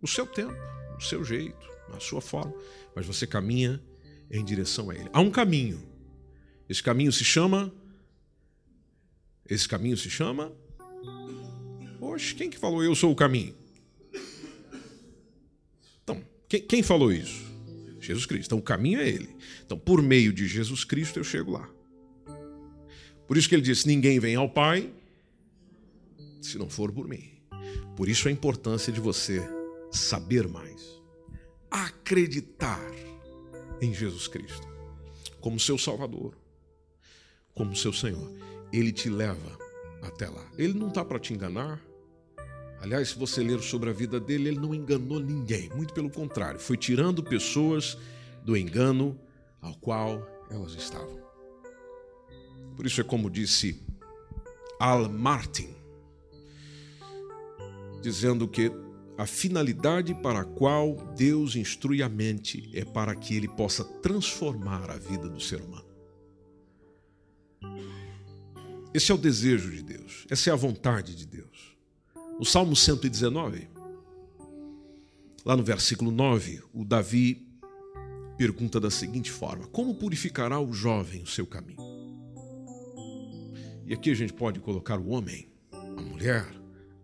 No 0.00 0.08
seu 0.08 0.26
tempo, 0.26 0.54
no 0.94 1.00
seu 1.00 1.24
jeito, 1.24 1.68
na 1.90 2.00
sua 2.00 2.20
forma, 2.20 2.54
mas 2.94 3.04
você 3.04 3.26
caminha 3.26 3.82
em 4.30 4.44
direção 4.44 4.90
a 4.90 4.94
ele. 4.94 5.10
Há 5.12 5.20
um 5.20 5.30
caminho 5.30 5.88
esse 6.68 6.82
caminho 6.82 7.10
se 7.10 7.24
chama. 7.24 7.72
Esse 9.48 9.66
caminho 9.66 9.96
se 9.96 10.10
chama. 10.10 10.52
Oxe, 12.00 12.34
quem 12.34 12.50
que 12.50 12.58
falou 12.58 12.84
eu 12.84 12.94
sou 12.94 13.10
o 13.10 13.16
caminho? 13.16 13.56
Então, 16.02 16.22
quem, 16.46 16.60
quem 16.60 16.82
falou 16.82 17.10
isso? 17.10 17.46
Jesus 18.00 18.26
Cristo. 18.26 18.48
Então, 18.48 18.58
o 18.58 18.62
caminho 18.62 19.00
é 19.00 19.08
Ele. 19.08 19.34
Então, 19.64 19.78
por 19.78 20.02
meio 20.02 20.32
de 20.32 20.46
Jesus 20.46 20.84
Cristo, 20.84 21.18
eu 21.18 21.24
chego 21.24 21.52
lá. 21.52 21.68
Por 23.28 23.36
isso 23.36 23.48
que 23.48 23.54
ele 23.54 23.62
disse: 23.62 23.86
Ninguém 23.86 24.18
vem 24.18 24.34
ao 24.34 24.48
Pai 24.48 24.90
se 26.40 26.58
não 26.58 26.68
for 26.68 26.90
por 26.90 27.06
mim. 27.06 27.30
Por 27.94 28.08
isso 28.08 28.26
a 28.26 28.30
importância 28.30 28.92
de 28.92 29.00
você 29.00 29.46
saber 29.92 30.48
mais, 30.48 31.00
acreditar 31.70 32.80
em 33.80 33.92
Jesus 33.92 34.26
Cristo 34.26 34.66
como 35.40 35.60
seu 35.60 35.76
Salvador, 35.78 36.34
como 37.54 37.76
seu 37.76 37.92
Senhor. 37.92 38.32
Ele 38.72 38.92
te 38.92 39.08
leva 39.08 39.58
até 40.02 40.28
lá. 40.28 40.44
Ele 40.56 40.74
não 40.74 40.88
está 40.88 41.04
para 41.04 41.18
te 41.18 41.34
enganar. 41.34 41.80
Aliás, 42.80 43.10
se 43.10 43.18
você 43.18 43.42
ler 43.42 43.60
sobre 43.60 43.90
a 43.90 43.92
vida 43.92 44.20
dele, 44.20 44.50
ele 44.50 44.60
não 44.60 44.74
enganou 44.74 45.18
ninguém. 45.20 45.68
Muito 45.74 45.92
pelo 45.92 46.10
contrário, 46.10 46.60
foi 46.60 46.76
tirando 46.76 47.22
pessoas 47.22 47.98
do 48.44 48.56
engano 48.56 49.18
ao 49.60 49.74
qual 49.74 50.26
elas 50.50 50.72
estavam. 50.74 51.27
Por 52.78 52.86
isso 52.86 53.00
é 53.00 53.04
como 53.04 53.28
disse 53.28 53.82
Al 54.78 55.08
Martin, 55.08 55.68
dizendo 58.00 58.46
que 58.46 58.70
a 59.18 59.26
finalidade 59.26 60.14
para 60.14 60.42
a 60.42 60.44
qual 60.44 60.94
Deus 61.16 61.56
instrui 61.56 62.04
a 62.04 62.08
mente 62.08 62.70
é 62.72 62.84
para 62.84 63.16
que 63.16 63.34
ele 63.34 63.48
possa 63.48 63.82
transformar 63.82 64.92
a 64.92 64.96
vida 64.96 65.28
do 65.28 65.40
ser 65.40 65.60
humano. 65.60 65.88
Esse 68.94 69.10
é 69.10 69.14
o 69.16 69.18
desejo 69.18 69.72
de 69.72 69.82
Deus, 69.82 70.24
essa 70.30 70.50
é 70.50 70.52
a 70.52 70.56
vontade 70.56 71.16
de 71.16 71.26
Deus. 71.26 71.76
No 72.38 72.44
Salmo 72.44 72.76
119, 72.76 73.68
lá 75.44 75.56
no 75.56 75.64
versículo 75.64 76.12
9, 76.12 76.62
o 76.72 76.84
Davi 76.84 77.44
pergunta 78.36 78.78
da 78.78 78.88
seguinte 78.88 79.32
forma: 79.32 79.66
Como 79.66 79.96
purificará 79.96 80.60
o 80.60 80.72
jovem 80.72 81.24
o 81.24 81.26
seu 81.26 81.44
caminho? 81.44 81.87
E 83.88 83.94
aqui 83.94 84.10
a 84.10 84.14
gente 84.14 84.34
pode 84.34 84.60
colocar 84.60 85.00
o 85.00 85.08
homem, 85.08 85.48
a 85.72 86.02
mulher, 86.02 86.46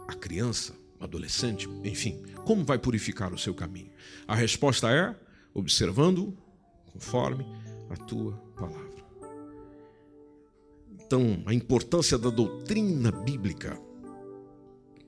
a 0.07 0.13
criança, 0.13 0.75
o 1.01 1.05
adolescente, 1.05 1.67
enfim, 1.83 2.23
como 2.45 2.63
vai 2.63 2.79
purificar 2.79 3.33
o 3.33 3.39
seu 3.39 3.55
caminho? 3.55 3.91
A 4.29 4.35
resposta 4.35 4.91
é 4.91 5.17
observando 5.55 6.37
conforme 6.93 7.47
a 7.89 7.97
tua 7.97 8.33
palavra. 8.55 9.03
Então, 10.93 11.43
a 11.47 11.55
importância 11.55 12.19
da 12.19 12.29
doutrina 12.29 13.11
bíblica 13.11 13.81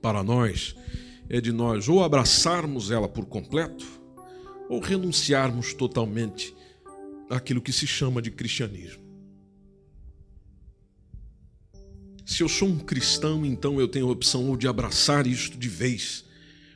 para 0.01 0.23
nós 0.23 0.75
é 1.29 1.39
de 1.39 1.51
nós 1.51 1.87
ou 1.87 2.03
abraçarmos 2.03 2.89
ela 2.89 3.07
por 3.07 3.27
completo 3.27 3.85
ou 4.67 4.79
renunciarmos 4.79 5.75
totalmente 5.75 6.55
àquilo 7.29 7.61
que 7.61 7.71
se 7.71 7.85
chama 7.85 8.19
de 8.19 8.31
cristianismo. 8.31 9.06
Se 12.27 12.43
eu 12.43 12.49
sou 12.49 12.67
um 12.67 12.77
cristão, 12.77 13.45
então 13.45 13.79
eu 13.79 13.87
tenho 13.87 14.09
a 14.09 14.11
opção 14.11 14.49
ou 14.49 14.57
de 14.57 14.67
abraçar 14.67 15.25
isto 15.25 15.57
de 15.57 15.69
vez 15.69 16.25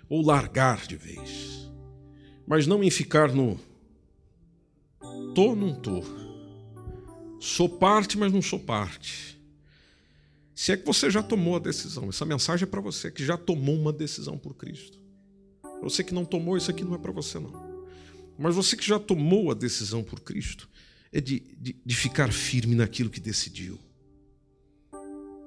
ou 0.08 0.26
largar 0.26 0.88
de 0.88 0.96
vez. 0.96 1.70
Mas 2.48 2.66
não 2.66 2.82
em 2.82 2.90
ficar 2.90 3.34
no 3.34 3.60
tô 5.36 5.54
não 5.54 5.76
tô 5.76 6.02
Sou 7.38 7.68
parte, 7.68 8.18
mas 8.18 8.32
não 8.32 8.42
sou 8.42 8.60
parte. 8.60 9.38
Se 10.56 10.72
é 10.72 10.78
que 10.78 10.86
você 10.86 11.10
já 11.10 11.22
tomou 11.22 11.58
a 11.58 11.60
decisão, 11.60 12.08
essa 12.08 12.24
mensagem 12.24 12.64
é 12.64 12.70
para 12.70 12.80
você 12.80 13.12
que 13.12 13.26
já 13.26 13.36
tomou 13.36 13.76
uma 13.76 13.92
decisão 13.92 14.38
por 14.38 14.54
Cristo. 14.54 15.02
Você 15.82 16.02
que 16.02 16.14
não 16.14 16.24
tomou, 16.24 16.56
isso 16.56 16.72
aqui 16.72 16.86
não 16.86 16.96
é 16.96 16.98
para 16.98 17.12
você, 17.12 17.40
não. 17.40 17.52
Mas 18.38 18.56
você 18.56 18.78
que 18.78 18.88
já 18.88 19.00
tomou 19.00 19.52
a 19.52 19.54
decisão 19.54 20.02
por 20.02 20.22
Cristo, 20.22 20.70
é 21.12 21.20
de, 21.20 21.42
de, 21.60 21.76
de 21.86 21.96
ficar 21.96 22.32
firme 22.32 22.74
naquilo 22.74 23.10
que 23.10 23.20
decidiu. 23.20 23.78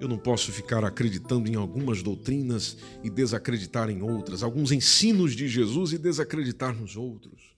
Eu 0.04 0.08
não 0.08 0.18
posso 0.18 0.52
ficar 0.52 0.84
acreditando 0.84 1.50
em 1.50 1.54
algumas 1.54 2.02
doutrinas 2.02 2.76
e 3.02 3.08
desacreditar 3.08 3.88
em 3.88 4.02
outras, 4.02 4.42
alguns 4.42 4.70
ensinos 4.70 5.34
de 5.34 5.48
Jesus 5.48 5.94
e 5.94 5.98
desacreditar 5.98 6.78
nos 6.78 6.94
outros. 6.94 7.56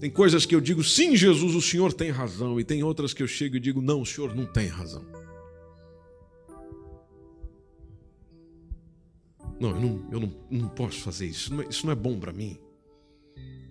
Tem 0.00 0.10
coisas 0.10 0.46
que 0.46 0.54
eu 0.54 0.60
digo, 0.62 0.82
sim, 0.82 1.14
Jesus, 1.14 1.54
o 1.54 1.60
Senhor 1.60 1.92
tem 1.92 2.10
razão, 2.10 2.58
e 2.58 2.64
tem 2.64 2.82
outras 2.82 3.12
que 3.12 3.22
eu 3.22 3.26
chego 3.26 3.56
e 3.56 3.60
digo, 3.60 3.82
não, 3.82 4.00
o 4.00 4.06
Senhor 4.06 4.34
não 4.34 4.46
tem 4.46 4.68
razão. 4.68 5.04
Não, 9.60 9.68
eu 9.68 9.80
não, 9.80 10.08
eu 10.12 10.20
não, 10.20 10.36
não 10.50 10.68
posso 10.70 10.98
fazer 11.00 11.26
isso. 11.26 11.40
Isso 11.40 11.54
não 11.54 11.62
é, 11.62 11.66
isso 11.68 11.84
não 11.84 11.92
é 11.92 11.96
bom 11.96 12.18
para 12.18 12.32
mim. 12.32 12.58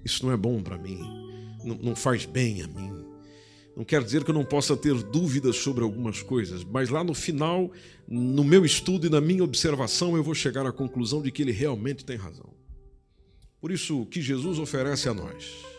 Isso 0.05 0.23
não 0.23 0.31
é 0.31 0.37
bom 0.37 0.61
para 0.61 0.77
mim. 0.77 0.99
Não, 1.63 1.75
não 1.77 1.95
faz 1.95 2.23
bem 2.23 2.61
a 2.61 2.67
mim. 2.67 3.02
Não 3.75 3.83
quer 3.83 4.03
dizer 4.03 4.23
que 4.23 4.29
eu 4.29 4.35
não 4.35 4.45
possa 4.45 4.77
ter 4.77 4.93
dúvidas 4.93 5.55
sobre 5.57 5.83
algumas 5.83 6.21
coisas, 6.21 6.63
mas 6.63 6.89
lá 6.89 7.03
no 7.03 7.13
final, 7.13 7.71
no 8.07 8.43
meu 8.43 8.63
estudo 8.63 9.07
e 9.07 9.09
na 9.09 9.19
minha 9.19 9.43
observação, 9.43 10.15
eu 10.15 10.23
vou 10.23 10.35
chegar 10.35 10.65
à 10.65 10.71
conclusão 10.71 11.21
de 11.21 11.31
que 11.31 11.41
ele 11.41 11.51
realmente 11.51 12.05
tem 12.05 12.15
razão. 12.15 12.53
Por 13.59 13.71
isso, 13.71 14.01
o 14.01 14.05
que 14.05 14.21
Jesus 14.21 14.59
oferece 14.59 15.09
a 15.09 15.13
nós 15.13 15.73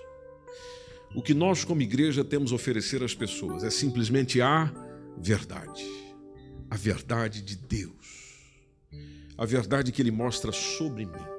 o 1.14 1.22
que 1.22 1.32
nós, 1.32 1.64
como 1.64 1.80
igreja, 1.80 2.24
temos 2.24 2.50
a 2.50 2.56
oferecer 2.56 3.02
às 3.02 3.14
pessoas 3.14 3.62
é 3.62 3.70
simplesmente 3.70 4.40
a 4.40 4.72
verdade. 5.16 5.84
A 6.68 6.76
verdade 6.76 7.40
de 7.40 7.54
Deus. 7.54 7.94
A 9.38 9.46
verdade 9.46 9.92
que 9.92 10.02
Ele 10.02 10.10
mostra 10.10 10.50
sobre 10.50 11.06
mim. 11.06 11.34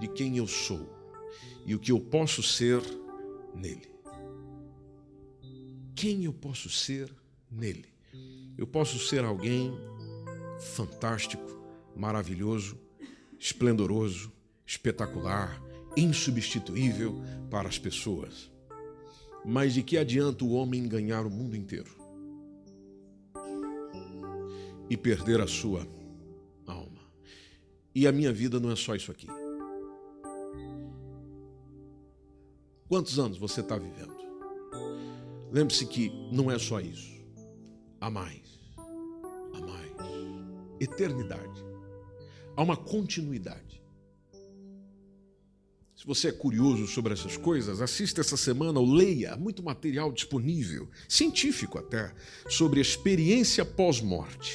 de 0.00 0.08
quem 0.08 0.36
eu 0.38 0.46
sou 0.46 0.92
e 1.64 1.74
o 1.74 1.78
que 1.78 1.92
eu 1.92 2.00
posso 2.00 2.42
ser 2.42 2.82
nele. 3.54 3.93
Quem 5.94 6.24
eu 6.24 6.32
posso 6.32 6.68
ser 6.68 7.14
nele? 7.50 7.86
Eu 8.58 8.66
posso 8.66 8.98
ser 8.98 9.24
alguém 9.24 9.72
fantástico, 10.58 11.44
maravilhoso, 11.94 12.78
esplendoroso, 13.38 14.32
espetacular, 14.66 15.60
insubstituível 15.96 17.22
para 17.50 17.68
as 17.68 17.78
pessoas. 17.78 18.50
Mas 19.44 19.74
de 19.74 19.82
que 19.82 19.98
adianta 19.98 20.44
o 20.44 20.52
homem 20.52 20.88
ganhar 20.88 21.26
o 21.26 21.30
mundo 21.30 21.54
inteiro 21.54 21.94
e 24.88 24.96
perder 24.96 25.40
a 25.40 25.46
sua 25.46 25.86
alma? 26.66 27.02
E 27.94 28.06
a 28.06 28.12
minha 28.12 28.32
vida 28.32 28.58
não 28.58 28.70
é 28.70 28.76
só 28.76 28.96
isso 28.96 29.12
aqui. 29.12 29.28
Quantos 32.88 33.18
anos 33.18 33.38
você 33.38 33.60
está 33.60 33.76
vivendo? 33.76 34.14
Lembre-se 35.54 35.86
que 35.86 36.10
não 36.32 36.50
é 36.50 36.58
só 36.58 36.80
isso. 36.80 37.14
Há 38.00 38.10
mais. 38.10 38.58
Há 38.76 39.60
mais. 39.60 39.92
Eternidade. 40.80 41.64
Há 42.56 42.62
uma 42.64 42.76
continuidade. 42.76 43.80
Se 45.94 46.04
você 46.04 46.30
é 46.30 46.32
curioso 46.32 46.88
sobre 46.88 47.12
essas 47.12 47.36
coisas, 47.36 47.80
assista 47.80 48.20
essa 48.20 48.36
semana 48.36 48.80
ou 48.80 48.92
leia 48.92 49.36
muito 49.36 49.62
material 49.62 50.10
disponível, 50.10 50.90
científico 51.08 51.78
até, 51.78 52.12
sobre 52.48 52.80
experiência 52.80 53.64
pós-morte. 53.64 54.52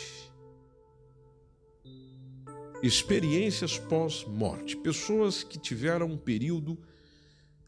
Experiências 2.84 3.78
pós-morte. 3.78 4.76
Pessoas 4.76 5.46
que 5.46 5.58
tiveram 5.58 6.08
um 6.08 6.18
período 6.18 6.78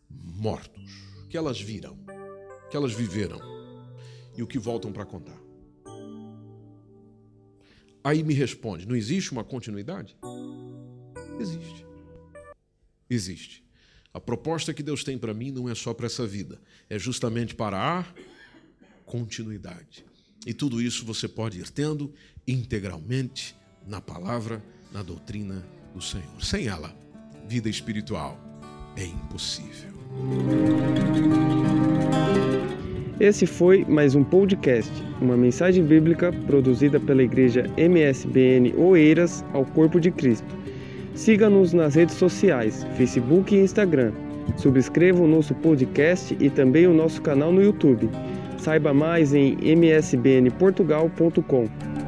mortos, 0.09 0.91
que 1.29 1.37
elas 1.37 1.61
viram, 1.61 1.97
que 2.71 2.77
elas 2.77 2.93
viveram 2.93 3.39
e 4.35 4.41
o 4.41 4.47
que 4.47 4.57
voltam 4.57 4.91
para 4.93 5.05
contar. 5.05 5.37
Aí 8.03 8.23
me 8.23 8.33
responde: 8.33 8.87
não 8.87 8.95
existe 8.95 9.31
uma 9.31 9.43
continuidade? 9.43 10.17
Existe. 11.39 11.85
Existe. 13.09 13.63
A 14.13 14.19
proposta 14.19 14.73
que 14.73 14.81
Deus 14.81 15.03
tem 15.03 15.17
para 15.17 15.33
mim 15.33 15.51
não 15.51 15.69
é 15.69 15.75
só 15.75 15.93
para 15.93 16.05
essa 16.05 16.25
vida, 16.25 16.59
é 16.89 16.97
justamente 16.97 17.53
para 17.53 17.99
a 17.99 18.05
continuidade. 19.05 20.05
E 20.45 20.53
tudo 20.53 20.81
isso 20.81 21.05
você 21.05 21.27
pode 21.27 21.59
ir 21.59 21.69
tendo 21.69 22.13
integralmente 22.47 23.55
na 23.85 24.01
palavra, 24.01 24.63
na 24.91 25.03
doutrina 25.03 25.65
do 25.93 26.01
Senhor. 26.01 26.43
Sem 26.43 26.67
ela, 26.67 26.95
vida 27.47 27.69
espiritual 27.69 28.39
é 28.95 29.05
impossível. 29.05 29.91
Esse 33.21 33.45
foi 33.45 33.85
mais 33.87 34.15
um 34.15 34.23
podcast, 34.23 34.91
uma 35.21 35.37
mensagem 35.37 35.83
bíblica 35.83 36.33
produzida 36.47 36.99
pela 36.99 37.21
igreja 37.21 37.69
MSBN 37.77 38.73
Oeiras 38.75 39.45
ao 39.53 39.63
Corpo 39.63 39.99
de 39.99 40.09
Cristo. 40.09 40.47
Siga-nos 41.13 41.71
nas 41.71 41.93
redes 41.93 42.15
sociais, 42.15 42.83
Facebook 42.97 43.55
e 43.55 43.59
Instagram. 43.59 44.11
Subscreva 44.57 45.21
o 45.21 45.27
nosso 45.27 45.53
podcast 45.53 46.35
e 46.39 46.49
também 46.49 46.87
o 46.87 46.95
nosso 46.95 47.21
canal 47.21 47.53
no 47.53 47.61
YouTube. 47.61 48.09
Saiba 48.57 48.91
mais 48.91 49.35
em 49.35 49.55
msbnportugal.com. 49.61 52.00